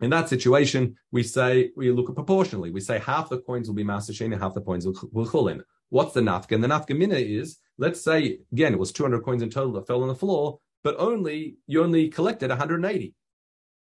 In 0.00 0.10
that 0.10 0.28
situation, 0.28 0.96
we 1.10 1.22
say 1.24 1.70
we 1.76 1.90
look 1.90 2.10
at 2.10 2.14
proportionally. 2.14 2.70
We 2.70 2.80
say 2.80 3.00
half 3.00 3.28
the 3.28 3.38
coins 3.38 3.68
will 3.68 3.74
be 3.74 3.84
master 3.84 4.12
and 4.24 4.34
half 4.34 4.54
the 4.54 4.60
coins 4.60 4.86
will, 4.86 4.94
will 5.12 5.26
chulin. 5.26 5.62
What's 5.90 6.14
the 6.14 6.20
nafka? 6.20 6.52
And 6.52 6.64
the 6.64 6.68
nafka 6.68 6.96
mina 6.96 7.16
is, 7.16 7.58
let's 7.76 8.00
say 8.00 8.38
again, 8.52 8.72
it 8.72 8.78
was 8.78 8.92
200 8.92 9.22
coins 9.24 9.42
in 9.42 9.50
total 9.50 9.72
that 9.74 9.86
fell 9.86 10.02
on 10.02 10.08
the 10.08 10.14
floor, 10.14 10.58
but 10.82 10.96
only 10.98 11.56
you 11.66 11.82
only 11.82 12.08
collected 12.08 12.50
180. 12.50 13.14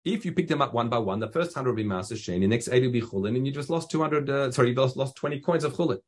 If 0.05 0.25
you 0.25 0.31
pick 0.31 0.47
them 0.47 0.61
up 0.61 0.73
one 0.73 0.89
by 0.89 0.99
one, 0.99 1.19
the 1.19 1.27
first 1.27 1.55
100 1.55 1.69
will 1.69 1.75
be 1.75 1.83
Master 1.83 2.15
Shane, 2.15 2.41
the 2.41 2.47
next 2.47 2.69
80 2.69 2.87
will 2.87 2.93
be 2.93 3.01
Chulin, 3.01 3.35
and 3.35 3.45
you 3.45 3.51
just 3.51 3.69
lost 3.69 3.91
200, 3.91 4.29
uh, 4.29 4.51
sorry, 4.51 4.69
you 4.69 4.75
lost, 4.75 4.95
lost 4.95 5.15
20 5.15 5.39
coins 5.41 5.63
of 5.63 5.73
Chulin. 5.73 5.99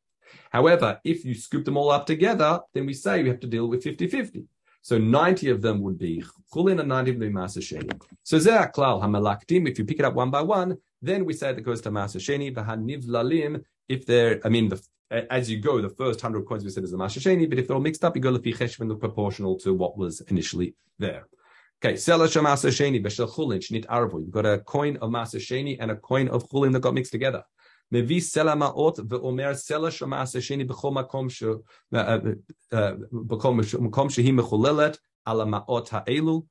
However, 0.50 1.00
if 1.04 1.24
you 1.24 1.34
scoop 1.34 1.64
them 1.64 1.76
all 1.76 1.90
up 1.90 2.06
together, 2.06 2.60
then 2.72 2.86
we 2.86 2.94
say 2.94 3.22
we 3.22 3.28
have 3.28 3.40
to 3.40 3.46
deal 3.46 3.66
with 3.66 3.82
50 3.82 4.06
50. 4.06 4.44
So 4.82 4.96
90 4.96 5.50
of 5.50 5.60
them 5.60 5.82
would 5.82 5.98
be 5.98 6.24
Chulin 6.52 6.80
and 6.80 6.88
90 6.88 7.10
would 7.12 7.20
be 7.20 7.28
Master 7.28 7.60
Sheni. 7.60 8.00
So 8.22 8.38
Zeh 8.38 8.72
Klal 8.72 9.02
Hamalaktim, 9.02 9.68
if 9.68 9.78
you 9.78 9.84
pick 9.84 9.98
it 9.98 10.04
up 10.04 10.14
one 10.14 10.30
by 10.30 10.40
one, 10.40 10.78
then 11.02 11.24
we 11.24 11.34
say 11.34 11.52
that 11.52 11.60
goes 11.60 11.80
to 11.82 11.90
Master 11.90 12.18
Sheni, 12.18 12.54
Vahaniv 12.54 13.04
Lalim, 13.04 13.62
if 13.88 14.06
they're, 14.06 14.40
I 14.44 14.48
mean, 14.48 14.68
the, 14.68 14.82
as 15.11 15.49
you 15.49 15.59
go, 15.59 15.81
the 15.81 15.89
first 15.89 16.23
100 16.23 16.45
coins 16.45 16.63
we 16.63 16.69
said 16.69 16.83
is 16.83 16.91
the 16.91 16.97
Master 16.97 17.19
Sheni, 17.19 17.49
but 17.49 17.59
if 17.59 17.67
they're 17.67 17.75
all 17.75 17.81
mixed 17.81 18.03
up, 18.03 18.15
you 18.15 18.21
go 18.21 18.31
Lefi 18.31 18.55
Cheshvan, 18.55 18.87
look 18.87 18.99
proportional 18.99 19.57
to 19.59 19.73
what 19.73 19.97
was 19.97 20.21
initially 20.21 20.75
there. 20.99 21.27
Okay, 21.83 21.93
Selasha 21.93 22.41
Masa 22.41 22.69
Sheni 22.69 23.03
Beshel 23.05 23.29
Chulin 23.29 23.59
Shnit 23.59 23.85
Arvu. 23.85 24.21
You've 24.21 24.31
got 24.31 24.45
a 24.45 24.59
coin 24.59 24.97
of 24.97 25.09
Masa 25.11 25.39
Sheni 25.39 25.77
and 25.79 25.91
a 25.91 25.95
coin 25.95 26.27
of 26.29 26.49
Chulin 26.49 26.73
that 26.73 26.81
got 26.81 26.93
mixed 26.93 27.11
together. 27.11 27.43
מביא 27.91 28.21
סלע 28.21 28.55
מעות 28.55 28.99
ואומר 29.09 29.53
סלע 29.53 29.91
של 29.91 30.05
מעשה 30.05 30.41
שני 30.41 30.63
בכל 30.63 30.91
מקום, 30.91 31.29
ש... 31.29 31.43
בכל 33.27 33.53
מקום 33.79 34.09
שהיא 34.09 34.33
מחוללת 34.33 34.97
על 35.25 35.41
המעות 35.41 35.89
האלו, 35.91 36.43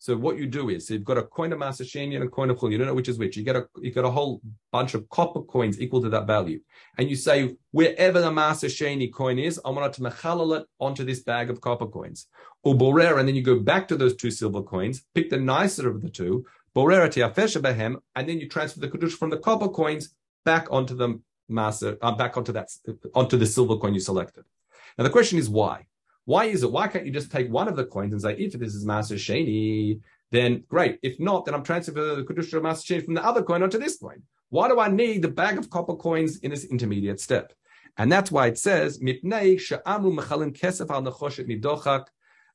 so 0.00 0.16
what 0.16 0.38
you 0.38 0.46
do 0.46 0.70
is, 0.70 0.86
so 0.86 0.94
you've 0.94 1.04
got 1.04 1.18
a 1.18 1.24
coin 1.24 1.52
of 1.52 1.58
Masasheni 1.58 2.14
and 2.14 2.24
a 2.24 2.28
coin 2.28 2.50
of 2.50 2.56
Chul. 2.56 2.70
You 2.70 2.78
don't 2.78 2.86
know 2.86 2.94
which 2.94 3.08
is 3.08 3.18
which. 3.18 3.36
You 3.36 3.42
get 3.42 3.56
a 3.56 3.66
you 3.80 3.90
get 3.92 4.04
a 4.04 4.10
whole 4.10 4.40
bunch 4.70 4.94
of 4.94 5.08
copper 5.08 5.42
coins 5.42 5.80
equal 5.80 6.00
to 6.02 6.08
that 6.10 6.26
value, 6.26 6.60
and 6.96 7.10
you 7.10 7.16
say 7.16 7.56
wherever 7.72 8.20
the 8.20 8.30
Masasheni 8.30 9.12
coin 9.12 9.40
is, 9.40 9.60
I 9.64 9.70
want 9.70 9.92
to 9.92 10.00
mechalal 10.00 10.60
it 10.60 10.66
onto 10.78 11.04
this 11.04 11.20
bag 11.20 11.50
of 11.50 11.60
copper 11.60 11.88
coins, 11.88 12.28
or 12.62 12.76
borer, 12.76 13.18
and 13.18 13.26
then 13.26 13.34
you 13.34 13.42
go 13.42 13.58
back 13.58 13.88
to 13.88 13.96
those 13.96 14.14
two 14.14 14.30
silver 14.30 14.62
coins, 14.62 15.04
pick 15.14 15.30
the 15.30 15.36
nicer 15.36 15.88
of 15.88 16.00
the 16.00 16.10
two, 16.10 16.44
borer 16.74 17.08
behem, 17.08 17.96
and 18.14 18.28
then 18.28 18.38
you 18.38 18.48
transfer 18.48 18.78
the 18.78 18.88
kedush 18.88 19.12
from 19.12 19.30
the 19.30 19.38
copper 19.38 19.68
coins 19.68 20.14
back 20.44 20.68
onto 20.70 20.94
the 20.94 21.20
masa, 21.50 21.98
uh, 22.02 22.12
back 22.12 22.36
onto 22.36 22.52
that 22.52 22.70
onto 23.16 23.36
the 23.36 23.46
silver 23.46 23.76
coin 23.76 23.94
you 23.94 24.00
selected. 24.00 24.44
Now 24.96 25.02
the 25.02 25.10
question 25.10 25.40
is 25.40 25.48
why. 25.48 25.87
Why 26.28 26.44
is 26.44 26.62
it? 26.62 26.70
Why 26.70 26.88
can't 26.88 27.06
you 27.06 27.12
just 27.12 27.32
take 27.32 27.50
one 27.50 27.68
of 27.68 27.76
the 27.76 27.86
coins 27.86 28.12
and 28.12 28.20
say, 28.20 28.34
if 28.34 28.52
this 28.52 28.74
is 28.74 28.84
Master 28.84 29.14
Sheni, 29.14 30.00
then 30.30 30.62
great. 30.68 30.98
If 31.02 31.18
not, 31.18 31.46
then 31.46 31.54
I'm 31.54 31.62
transferring 31.62 32.18
the 32.18 32.22
Kedusha 32.22 32.62
Master 32.62 32.94
Sheni 32.94 33.04
from 33.06 33.14
the 33.14 33.24
other 33.24 33.42
coin 33.42 33.62
onto 33.62 33.78
this 33.78 33.96
coin. 33.96 34.22
Why 34.50 34.68
do 34.68 34.78
I 34.78 34.88
need 34.88 35.22
the 35.22 35.28
bag 35.28 35.56
of 35.56 35.70
copper 35.70 35.96
coins 35.96 36.40
in 36.40 36.50
this 36.50 36.64
intermediate 36.64 37.18
step? 37.18 37.54
And 37.96 38.12
that's 38.12 38.30
why 38.30 38.48
it 38.48 38.58
says, 38.58 38.98
Mipnei 38.98 39.58
she'amru 39.58 40.18
mechalim 40.18 40.54
kesef 40.54 40.90
al 40.90 41.02
nechoshet 41.02 41.48
nidochak 41.48 42.08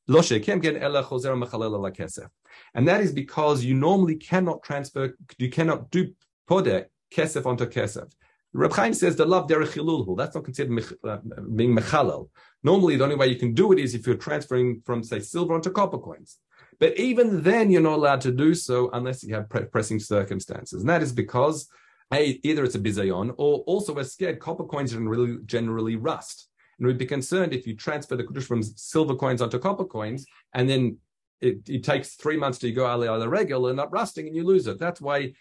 and 0.06 2.88
that 2.88 3.00
is 3.00 3.12
because 3.12 3.64
you 3.64 3.74
normally 3.74 4.16
cannot 4.16 4.62
transfer, 4.62 5.16
you 5.38 5.50
cannot 5.50 5.90
do 5.90 6.12
podek 6.48 6.86
kesef 7.10 7.46
onto 7.46 7.64
kesef. 7.64 8.12
Reb 8.54 8.72
Chaim 8.72 8.94
says 8.94 9.16
the 9.16 9.26
love 9.26 9.48
derech 9.48 9.72
chilulhu. 9.72 10.16
That's 10.16 10.34
not 10.34 10.44
considered 10.44 10.84
uh, 11.02 11.18
being 11.56 11.74
mechalel. 11.76 12.28
Normally, 12.62 12.96
the 12.96 13.04
only 13.04 13.16
way 13.16 13.26
you 13.26 13.36
can 13.36 13.52
do 13.52 13.72
it 13.72 13.80
is 13.80 13.94
if 13.94 14.06
you're 14.06 14.16
transferring 14.16 14.80
from, 14.86 15.02
say, 15.02 15.18
silver 15.18 15.54
onto 15.54 15.70
copper 15.70 15.98
coins. 15.98 16.38
But 16.78 16.96
even 16.98 17.42
then, 17.42 17.70
you're 17.70 17.82
not 17.82 17.98
allowed 17.98 18.20
to 18.22 18.32
do 18.32 18.54
so 18.54 18.90
unless 18.92 19.24
you 19.24 19.34
have 19.34 19.50
pre- 19.50 19.64
pressing 19.64 19.98
circumstances. 19.98 20.80
And 20.80 20.88
that 20.88 21.02
is 21.02 21.12
because 21.12 21.68
a, 22.12 22.40
either 22.44 22.64
it's 22.64 22.76
a 22.76 22.80
bizayon 22.80 23.34
or 23.38 23.58
also 23.66 23.92
we're 23.92 24.04
scared 24.04 24.38
copper 24.38 24.64
coins 24.64 24.92
generally, 24.92 25.38
generally 25.46 25.96
rust. 25.96 26.48
And 26.78 26.86
we'd 26.86 26.98
be 26.98 27.06
concerned 27.06 27.52
if 27.52 27.66
you 27.66 27.74
transfer 27.76 28.16
the 28.16 28.24
Kiddush 28.24 28.44
from 28.44 28.62
silver 28.62 29.14
coins 29.16 29.42
onto 29.42 29.58
copper 29.58 29.84
coins 29.84 30.26
and 30.52 30.68
then 30.68 30.98
it, 31.40 31.68
it 31.68 31.84
takes 31.84 32.14
three 32.14 32.36
months 32.36 32.58
to 32.58 32.72
go 32.72 32.86
ala 32.86 33.06
ala 33.06 33.28
regular 33.28 33.70
and 33.70 33.76
not 33.76 33.92
rusting 33.92 34.26
and 34.26 34.34
you 34.34 34.44
lose 34.44 34.66
it. 34.66 34.78
That's 34.78 35.00
why 35.00 35.34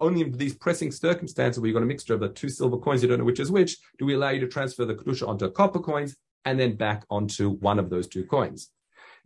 only 0.00 0.22
in 0.22 0.32
these 0.32 0.54
pressing 0.54 0.90
circumstances 0.90 1.60
where 1.60 1.68
you've 1.68 1.74
got 1.74 1.82
a 1.82 1.86
mixture 1.86 2.14
of 2.14 2.20
the 2.20 2.28
two 2.30 2.48
silver 2.48 2.78
coins, 2.78 3.02
you 3.02 3.08
don't 3.08 3.18
know 3.18 3.24
which 3.24 3.40
is 3.40 3.50
which, 3.50 3.76
do 3.98 4.06
we 4.06 4.14
allow 4.14 4.30
you 4.30 4.40
to 4.40 4.48
transfer 4.48 4.84
the 4.84 4.94
Kedusha 4.94 5.28
onto 5.28 5.50
copper 5.50 5.80
coins 5.80 6.16
and 6.44 6.58
then 6.58 6.76
back 6.76 7.04
onto 7.10 7.50
one 7.50 7.78
of 7.78 7.90
those 7.90 8.06
two 8.06 8.24
coins. 8.24 8.70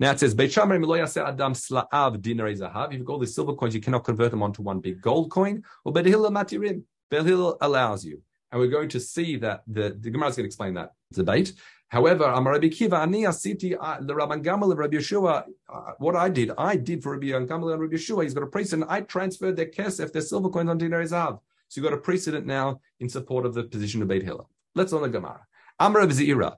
Now 0.00 0.12
it 0.12 0.20
says, 0.20 0.34
Beit 0.34 0.56
Adam 0.56 0.84
sla'av 0.84 1.90
zahav. 1.90 2.92
If 2.92 2.98
you've 2.98 3.04
got 3.04 3.12
all 3.14 3.18
these 3.18 3.34
silver 3.34 3.54
coins, 3.54 3.74
you 3.74 3.80
cannot 3.80 4.04
convert 4.04 4.30
them 4.30 4.42
onto 4.42 4.62
one 4.62 4.78
big 4.78 5.02
gold 5.02 5.30
coin. 5.30 5.64
Or 5.84 5.92
Bedhil 5.92 6.30
matirim. 6.30 6.84
Bedhil 7.10 7.56
allows 7.60 8.04
you. 8.04 8.22
And 8.52 8.60
we're 8.60 8.68
going 8.68 8.88
to 8.90 9.00
see 9.00 9.36
that 9.38 9.62
the, 9.66 9.96
the 10.00 10.10
Gemara 10.10 10.28
is 10.28 10.36
going 10.36 10.44
to 10.44 10.48
explain 10.48 10.74
that 10.74 10.92
debate. 11.12 11.52
However, 11.88 12.24
Amar 12.24 12.52
Rabbi 12.54 12.68
Kiva, 12.68 12.96
Ani 12.96 13.22
Asiti, 13.22 13.70
the 13.70 14.14
Rabban 14.14 14.44
Gamal 14.44 14.70
of 14.72 14.78
Rabbi 14.78 14.96
Yeshua, 14.96 15.44
uh, 15.72 15.92
what 15.98 16.16
I 16.16 16.28
did, 16.28 16.50
I 16.58 16.76
did 16.76 17.02
for 17.02 17.12
Rabbi 17.12 17.28
Gamal 17.28 17.72
and 17.72 17.80
Rabbi 17.80 17.94
Yeshua. 17.94 18.24
He's 18.24 18.34
got 18.34 18.42
a 18.42 18.46
precedent. 18.46 18.90
I 18.90 19.00
transferred 19.00 19.56
their 19.56 19.66
kesef, 19.66 20.12
their 20.12 20.22
silver 20.22 20.50
coins 20.50 20.68
on 20.68 20.78
dinari 20.78 21.08
zahav. 21.08 21.40
So 21.68 21.80
you've 21.80 21.90
got 21.90 21.96
a 21.96 22.00
precedent 22.00 22.46
now 22.46 22.80
in 23.00 23.08
support 23.08 23.46
of 23.46 23.54
the 23.54 23.64
position 23.64 24.02
of 24.02 24.08
Beit 24.08 24.22
Hillel. 24.22 24.50
Let's 24.74 24.92
learn 24.92 25.02
the 25.02 25.08
Gemara. 25.08 25.46
Amar 25.78 26.02
Rabbi 26.02 26.12
Zira. 26.12 26.56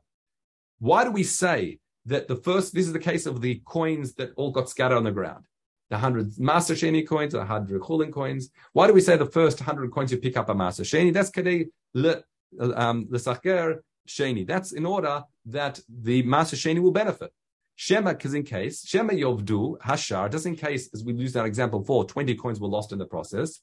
Why 0.81 1.05
do 1.05 1.13
we 1.13 1.23
say 1.23 1.79
that 2.07 2.27
the 2.27 2.37
first, 2.37 2.75
this 2.75 2.87
is 2.87 2.93
the 2.93 2.99
case 2.99 3.27
of 3.27 3.41
the 3.41 3.63
coins 3.65 4.15
that 4.15 4.33
all 4.37 4.51
got 4.51 4.69
scattered 4.69 4.97
on 4.97 5.05
the 5.05 5.13
ground? 5.13 5.45
The 5.91 5.99
hundred 5.99 6.39
Master 6.39 6.75
Sheni 6.75 7.07
coins, 7.07 7.35
the 7.35 7.45
hundred 7.45 7.83
Chulin 7.83 8.13
coins. 8.13 8.51
Why 8.73 8.87
do 8.87 8.93
we 8.93 9.01
say 9.01 9.17
the 9.17 9.27
first 9.27 9.61
hundred 9.61 9.93
coins 9.93 10.11
you 10.11 10.19
pick 10.19 10.37
up 10.37 10.49
are 10.49 10.55
Master 10.55 10.83
Sheni? 10.83 11.13
That's 11.13 11.31
Kadei 11.31 11.69
Le 11.95 12.23
um, 12.59 13.09
Sacher 13.17 13.85
Sheni. 14.09 14.47
That's 14.47 14.73
in 14.73 14.87
order 14.87 15.23
that 15.47 15.81
the 15.89 16.23
Master 16.23 16.57
Sheni 16.57 16.81
will 16.81 16.93
benefit. 16.93 17.33
Shema, 17.77 18.13
because 18.13 18.35
in 18.35 18.43
case, 18.43 18.87
Shema 18.87 19.15
Yovdu, 19.15 19.79
Hashar, 19.79 20.31
just 20.31 20.45
in 20.45 20.55
case, 20.55 20.91
as 20.93 21.03
we 21.03 21.15
use 21.15 21.33
that 21.33 21.47
example 21.47 21.83
for, 21.83 22.05
20 22.05 22.35
coins 22.35 22.61
were 22.61 22.69
lost 22.69 22.93
in 22.93 22.99
the 22.99 23.07
process. 23.07 23.61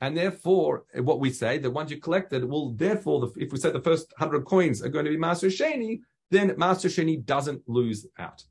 And 0.00 0.16
therefore, 0.16 0.84
what 0.96 1.20
we 1.20 1.30
say, 1.30 1.58
the 1.58 1.70
ones 1.70 1.90
you 1.92 1.98
collected 1.98 2.44
will 2.44 2.72
therefore, 2.72 3.20
the, 3.20 3.32
if 3.36 3.52
we 3.52 3.58
say 3.58 3.70
the 3.70 3.80
first 3.80 4.12
hundred 4.18 4.44
coins 4.44 4.82
are 4.82 4.88
going 4.88 5.04
to 5.04 5.10
be 5.12 5.16
Master 5.16 5.46
Sheni, 5.46 6.00
then 6.32 6.54
Master 6.56 6.88
Sheni 6.88 7.24
doesn't 7.24 7.62
lose 7.68 8.06
out. 8.18 8.42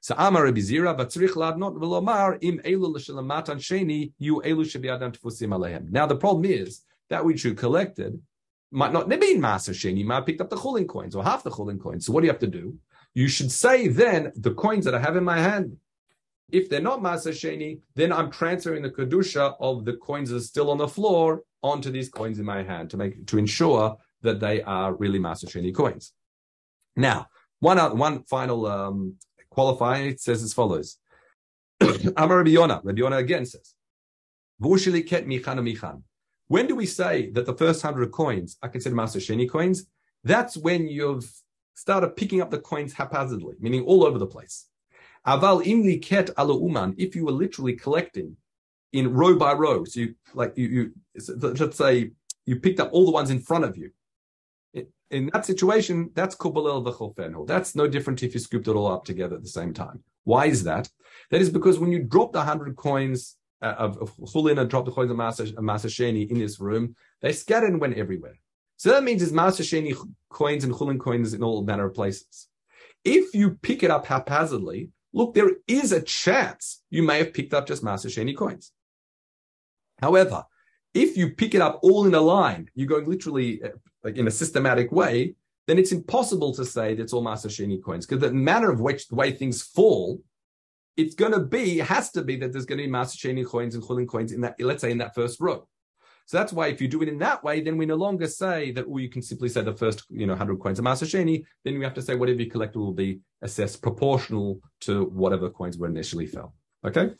So 0.00 0.14
Amar 0.16 0.44
Rabbi 0.44 0.60
Zira, 0.60 0.96
but 0.96 1.08
tzrich 1.08 1.36
not 1.58 1.74
v'lomar 1.74 2.38
im 2.40 2.58
elu 2.64 2.94
l'shalamatan 2.94 3.58
sheni 3.58 4.12
yu 4.18 4.40
elu 4.44 4.64
shebiadam 4.64 5.16
tfusim 5.16 5.50
alehem. 5.50 5.90
Now 5.90 6.06
the 6.06 6.16
problem 6.16 6.44
is 6.44 6.82
that 7.10 7.24
which 7.24 7.44
you 7.44 7.54
collected 7.54 8.20
might 8.70 8.92
not 8.92 9.08
be 9.08 9.14
in 9.14 9.40
Maser 9.40 9.74
Sheni, 9.74 10.04
might 10.04 10.16
have 10.16 10.26
picked 10.26 10.40
up 10.40 10.50
the 10.50 10.56
chulin 10.56 10.86
coins 10.86 11.14
or 11.14 11.24
half 11.24 11.42
the 11.42 11.50
chulin 11.50 11.80
coins. 11.80 12.06
So 12.06 12.12
what 12.12 12.20
do 12.20 12.26
you 12.26 12.32
have 12.32 12.40
to 12.40 12.46
do? 12.46 12.76
You 13.14 13.28
should 13.28 13.50
say 13.50 13.88
then 13.88 14.32
the 14.36 14.52
coins 14.54 14.84
that 14.84 14.94
I 14.94 15.00
have 15.00 15.16
in 15.16 15.24
my 15.24 15.38
hand. 15.38 15.78
If 16.50 16.70
they're 16.70 16.80
not 16.80 17.00
Maser 17.00 17.32
Sheni, 17.32 17.80
then 17.94 18.12
I'm 18.12 18.30
transferring 18.30 18.82
the 18.82 18.90
kedusha 18.90 19.54
of 19.60 19.84
the 19.84 19.94
coins 19.94 20.30
that 20.30 20.36
are 20.36 20.40
still 20.40 20.70
on 20.70 20.78
the 20.78 20.88
floor 20.88 21.42
onto 21.62 21.90
these 21.90 22.08
coins 22.08 22.38
in 22.38 22.46
my 22.46 22.62
hand 22.62 22.90
to 22.90 22.96
make 22.96 23.26
to 23.26 23.38
ensure 23.38 23.98
that 24.22 24.40
they 24.40 24.62
are 24.62 24.94
really 24.94 25.18
Maser 25.18 25.46
Sheni 25.46 25.74
coins. 25.74 26.12
Now, 26.96 27.28
one 27.60 27.98
one 27.98 28.24
final 28.24 28.66
um, 28.66 29.16
qualifying 29.50 30.08
it 30.08 30.20
says 30.20 30.42
as 30.42 30.54
follows. 30.54 30.98
Amar 32.16 32.38
Rabbi 32.38 32.50
Yonah, 32.50 32.80
Rabbi 32.82 32.98
Yonah 32.98 33.16
again 33.16 33.44
says, 33.44 33.74
when 36.48 36.66
do 36.66 36.74
we 36.74 36.86
say 36.86 37.30
that 37.30 37.46
the 37.46 37.54
first 37.54 37.82
hundred 37.82 38.10
coins 38.10 38.56
are 38.62 38.68
considered 38.68 38.96
Master 38.96 39.18
Sheni 39.18 39.48
coins? 39.48 39.86
That's 40.24 40.56
when 40.56 40.88
you've 40.88 41.30
started 41.74 42.16
picking 42.16 42.40
up 42.40 42.50
the 42.50 42.58
coins 42.58 42.92
haphazardly, 42.94 43.54
meaning 43.60 43.84
all 43.84 44.04
over 44.04 44.18
the 44.18 44.26
place. 44.26 44.66
Aval 45.26 45.62
imli 45.64 46.02
ket 46.02 46.30
uman, 46.38 46.94
if 46.98 47.14
you 47.14 47.24
were 47.24 47.32
literally 47.32 47.74
collecting 47.74 48.36
in 48.92 49.12
row 49.12 49.36
by 49.36 49.52
row, 49.52 49.84
so 49.84 50.00
you 50.00 50.14
like 50.34 50.56
you, 50.56 50.68
you 50.68 50.92
let's 51.36 51.76
say 51.76 52.10
you 52.46 52.56
picked 52.56 52.80
up 52.80 52.90
all 52.92 53.04
the 53.04 53.12
ones 53.12 53.30
in 53.30 53.40
front 53.40 53.64
of 53.64 53.76
you. 53.76 53.90
In 55.10 55.30
that 55.32 55.46
situation, 55.46 56.10
that's 56.14 56.36
kubalel 56.36 56.84
v'cholfenho. 56.84 57.46
That's 57.46 57.74
no 57.74 57.88
different 57.88 58.22
if 58.22 58.34
you 58.34 58.40
scooped 58.40 58.68
it 58.68 58.74
all 58.74 58.86
up 58.86 59.04
together 59.04 59.36
at 59.36 59.42
the 59.42 59.48
same 59.48 59.72
time. 59.72 60.02
Why 60.24 60.46
is 60.46 60.64
that? 60.64 60.90
That 61.30 61.40
is 61.40 61.48
because 61.48 61.78
when 61.78 61.92
you 61.92 62.02
drop 62.02 62.32
the 62.32 62.42
hundred 62.42 62.76
coins 62.76 63.37
uh, 63.62 63.74
of, 63.78 64.16
chulin 64.18 64.60
and 64.60 64.70
drop 64.70 64.84
the 64.84 64.90
coins 64.90 65.10
of 65.10 65.16
Maser 65.16 65.54
Sheni 65.56 66.30
in 66.30 66.38
this 66.38 66.60
room, 66.60 66.94
they 67.20 67.32
scattered 67.32 67.70
and 67.70 67.80
went 67.80 67.96
everywhere. 67.96 68.38
So 68.76 68.90
that 68.90 69.02
means 69.02 69.20
there's 69.20 69.32
Maser 69.32 69.62
Sheni 69.62 69.96
coins 70.30 70.64
and 70.64 70.72
chulin 70.72 71.00
coins 71.00 71.34
in 71.34 71.42
all 71.42 71.62
manner 71.62 71.86
of 71.86 71.94
places. 71.94 72.48
If 73.04 73.34
you 73.34 73.58
pick 73.62 73.82
it 73.82 73.90
up 73.90 74.06
haphazardly, 74.06 74.90
look, 75.12 75.34
there 75.34 75.50
is 75.66 75.92
a 75.92 76.02
chance 76.02 76.82
you 76.90 77.02
may 77.02 77.18
have 77.18 77.34
picked 77.34 77.54
up 77.54 77.66
just 77.66 77.84
Maser 77.84 78.06
Sheni 78.06 78.36
coins. 78.36 78.72
However, 80.00 80.44
if 80.94 81.16
you 81.16 81.30
pick 81.30 81.54
it 81.54 81.60
up 81.60 81.80
all 81.82 82.06
in 82.06 82.14
a 82.14 82.20
line, 82.20 82.70
you're 82.74 82.86
going 82.86 83.08
literally 83.08 83.62
uh, 83.62 83.70
like 84.04 84.16
in 84.16 84.28
a 84.28 84.30
systematic 84.30 84.92
way, 84.92 85.34
then 85.66 85.78
it's 85.78 85.92
impossible 85.92 86.54
to 86.54 86.64
say 86.64 86.94
that's 86.94 87.12
all 87.12 87.22
Maser 87.22 87.48
Sheni 87.48 87.82
coins 87.82 88.06
because 88.06 88.22
the 88.22 88.32
manner 88.32 88.70
of 88.70 88.80
which 88.80 89.08
the 89.08 89.14
way 89.14 89.32
things 89.32 89.62
fall 89.62 90.20
it's 90.98 91.14
going 91.14 91.32
to 91.32 91.40
be, 91.40 91.78
it 91.78 91.86
has 91.86 92.10
to 92.10 92.22
be 92.22 92.36
that 92.36 92.52
there's 92.52 92.66
going 92.66 92.78
to 92.78 92.84
be 92.84 92.90
Masasheni 92.90 93.46
coins 93.46 93.76
and 93.76 93.84
Chulin 93.84 94.08
coins 94.08 94.32
in 94.32 94.40
that, 94.40 94.56
let's 94.58 94.80
say 94.80 94.90
in 94.90 94.98
that 94.98 95.14
first 95.14 95.40
row. 95.40 95.66
So 96.26 96.36
that's 96.36 96.52
why 96.52 96.66
if 96.66 96.82
you 96.82 96.88
do 96.88 97.00
it 97.02 97.08
in 97.08 97.18
that 97.18 97.42
way, 97.42 97.60
then 97.62 97.78
we 97.78 97.86
no 97.86 97.94
longer 97.94 98.26
say 98.26 98.72
that, 98.72 98.82
or 98.82 98.98
you 98.98 99.08
can 99.08 99.22
simply 99.22 99.48
say 99.48 99.62
the 99.62 99.72
first, 99.72 100.02
you 100.10 100.26
know, 100.26 100.32
100 100.32 100.58
coins 100.58 100.80
are 100.80 100.82
Masasheni, 100.82 101.44
then 101.64 101.78
we 101.78 101.84
have 101.84 101.94
to 101.94 102.02
say 102.02 102.16
whatever 102.16 102.42
you 102.42 102.50
collect 102.50 102.76
will 102.76 102.92
be 102.92 103.20
assessed 103.42 103.80
proportional 103.80 104.60
to 104.80 105.04
whatever 105.04 105.48
coins 105.48 105.78
were 105.78 105.86
initially 105.86 106.26
fell. 106.26 106.52
Okay? 106.84 107.12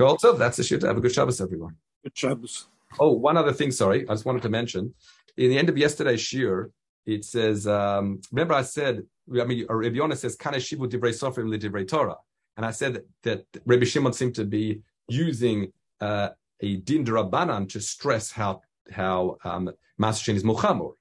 Also, 0.00 0.32
that's 0.32 0.56
the 0.56 0.64
shit. 0.64 0.82
Have 0.82 0.96
a 0.96 1.00
good 1.00 1.12
Shabbos, 1.12 1.42
everyone. 1.42 1.76
Good 2.02 2.16
Shabbos. 2.16 2.66
Oh, 2.98 3.12
one 3.12 3.36
other 3.36 3.52
thing, 3.52 3.72
sorry. 3.72 4.08
I 4.08 4.14
just 4.14 4.24
wanted 4.24 4.42
to 4.42 4.48
mention. 4.48 4.94
In 5.36 5.50
the 5.50 5.58
end 5.58 5.68
of 5.68 5.76
yesterday's 5.76 6.20
shiur, 6.20 6.70
it 7.04 7.26
says, 7.26 7.66
um, 7.66 8.22
remember 8.32 8.54
I 8.54 8.62
said, 8.62 9.02
I 9.38 9.44
mean, 9.44 9.66
Rabbi 9.68 9.96
Yonah 9.96 10.16
says, 10.16 10.34
Kana 10.34 10.56
Shivu 10.56 10.90
Divrei 10.90 11.12
Sofrim 11.12 11.48
Li 11.48 11.58
Divrei 11.58 11.86
Torah. 11.86 12.16
And 12.56 12.64
I 12.64 12.70
said 12.70 12.94
that, 12.94 13.44
that 13.52 13.62
Rabbi 13.66 13.84
Shimon 13.84 14.12
seemed 14.12 14.34
to 14.36 14.44
be 14.44 14.80
using 15.08 15.72
uh, 16.00 16.30
a 16.60 16.76
din 16.76 17.04
derabanan 17.04 17.68
to 17.70 17.80
stress 17.80 18.30
how 18.30 18.62
how 18.90 19.38
um, 19.44 19.70
Masashin 20.00 20.34
is 20.34 20.44
muchamur. 20.44 20.92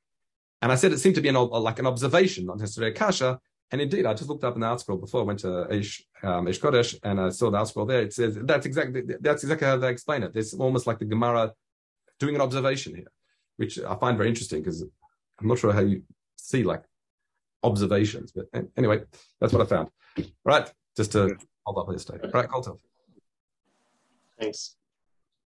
And 0.61 0.71
I 0.71 0.75
said 0.75 0.93
it 0.93 0.99
seemed 0.99 1.15
to 1.15 1.21
be 1.21 1.29
an, 1.29 1.35
like 1.35 1.79
an 1.79 1.87
observation, 1.87 2.45
not 2.45 2.57
necessarily 2.57 2.91
a 2.91 2.95
kasha. 2.95 3.39
And 3.71 3.81
indeed, 3.81 4.05
I 4.05 4.13
just 4.13 4.29
looked 4.29 4.43
up 4.43 4.57
the 4.57 4.65
article 4.65 4.97
before 4.97 5.21
I 5.21 5.23
went 5.25 5.39
to 5.39 5.67
Ish, 5.73 6.03
um, 6.21 6.47
Ish 6.47 6.61
Kodesh 6.61 6.97
and 7.03 7.19
I 7.19 7.29
saw 7.29 7.49
the 7.49 7.57
article 7.57 7.85
there. 7.85 8.01
It 8.01 8.13
says 8.13 8.37
that's 8.41 8.65
exactly 8.65 9.03
that's 9.19 9.43
exactly 9.43 9.67
how 9.67 9.77
they 9.77 9.89
explain 9.89 10.23
it. 10.23 10.31
It's 10.35 10.53
almost 10.53 10.87
like 10.87 10.99
the 10.99 11.05
Gemara 11.05 11.53
doing 12.19 12.35
an 12.35 12.41
observation 12.41 12.95
here, 12.95 13.11
which 13.57 13.79
I 13.79 13.95
find 13.95 14.15
very 14.15 14.29
interesting 14.29 14.61
because 14.61 14.83
I'm 15.39 15.47
not 15.47 15.59
sure 15.59 15.73
how 15.73 15.81
you 15.81 16.03
see 16.37 16.63
like 16.63 16.83
observations. 17.63 18.31
But 18.31 18.45
anyway, 18.77 19.01
that's 19.39 19.51
what 19.51 19.61
I 19.61 19.65
found. 19.65 19.89
Right 20.45 20.71
just 20.95 21.11
to 21.13 21.35
hold 21.65 21.77
up 21.77 21.93
this 21.93 22.05
day. 22.05 22.17
Right, 22.33 22.49
Colton. 22.49 22.77
Thanks. 24.39 24.75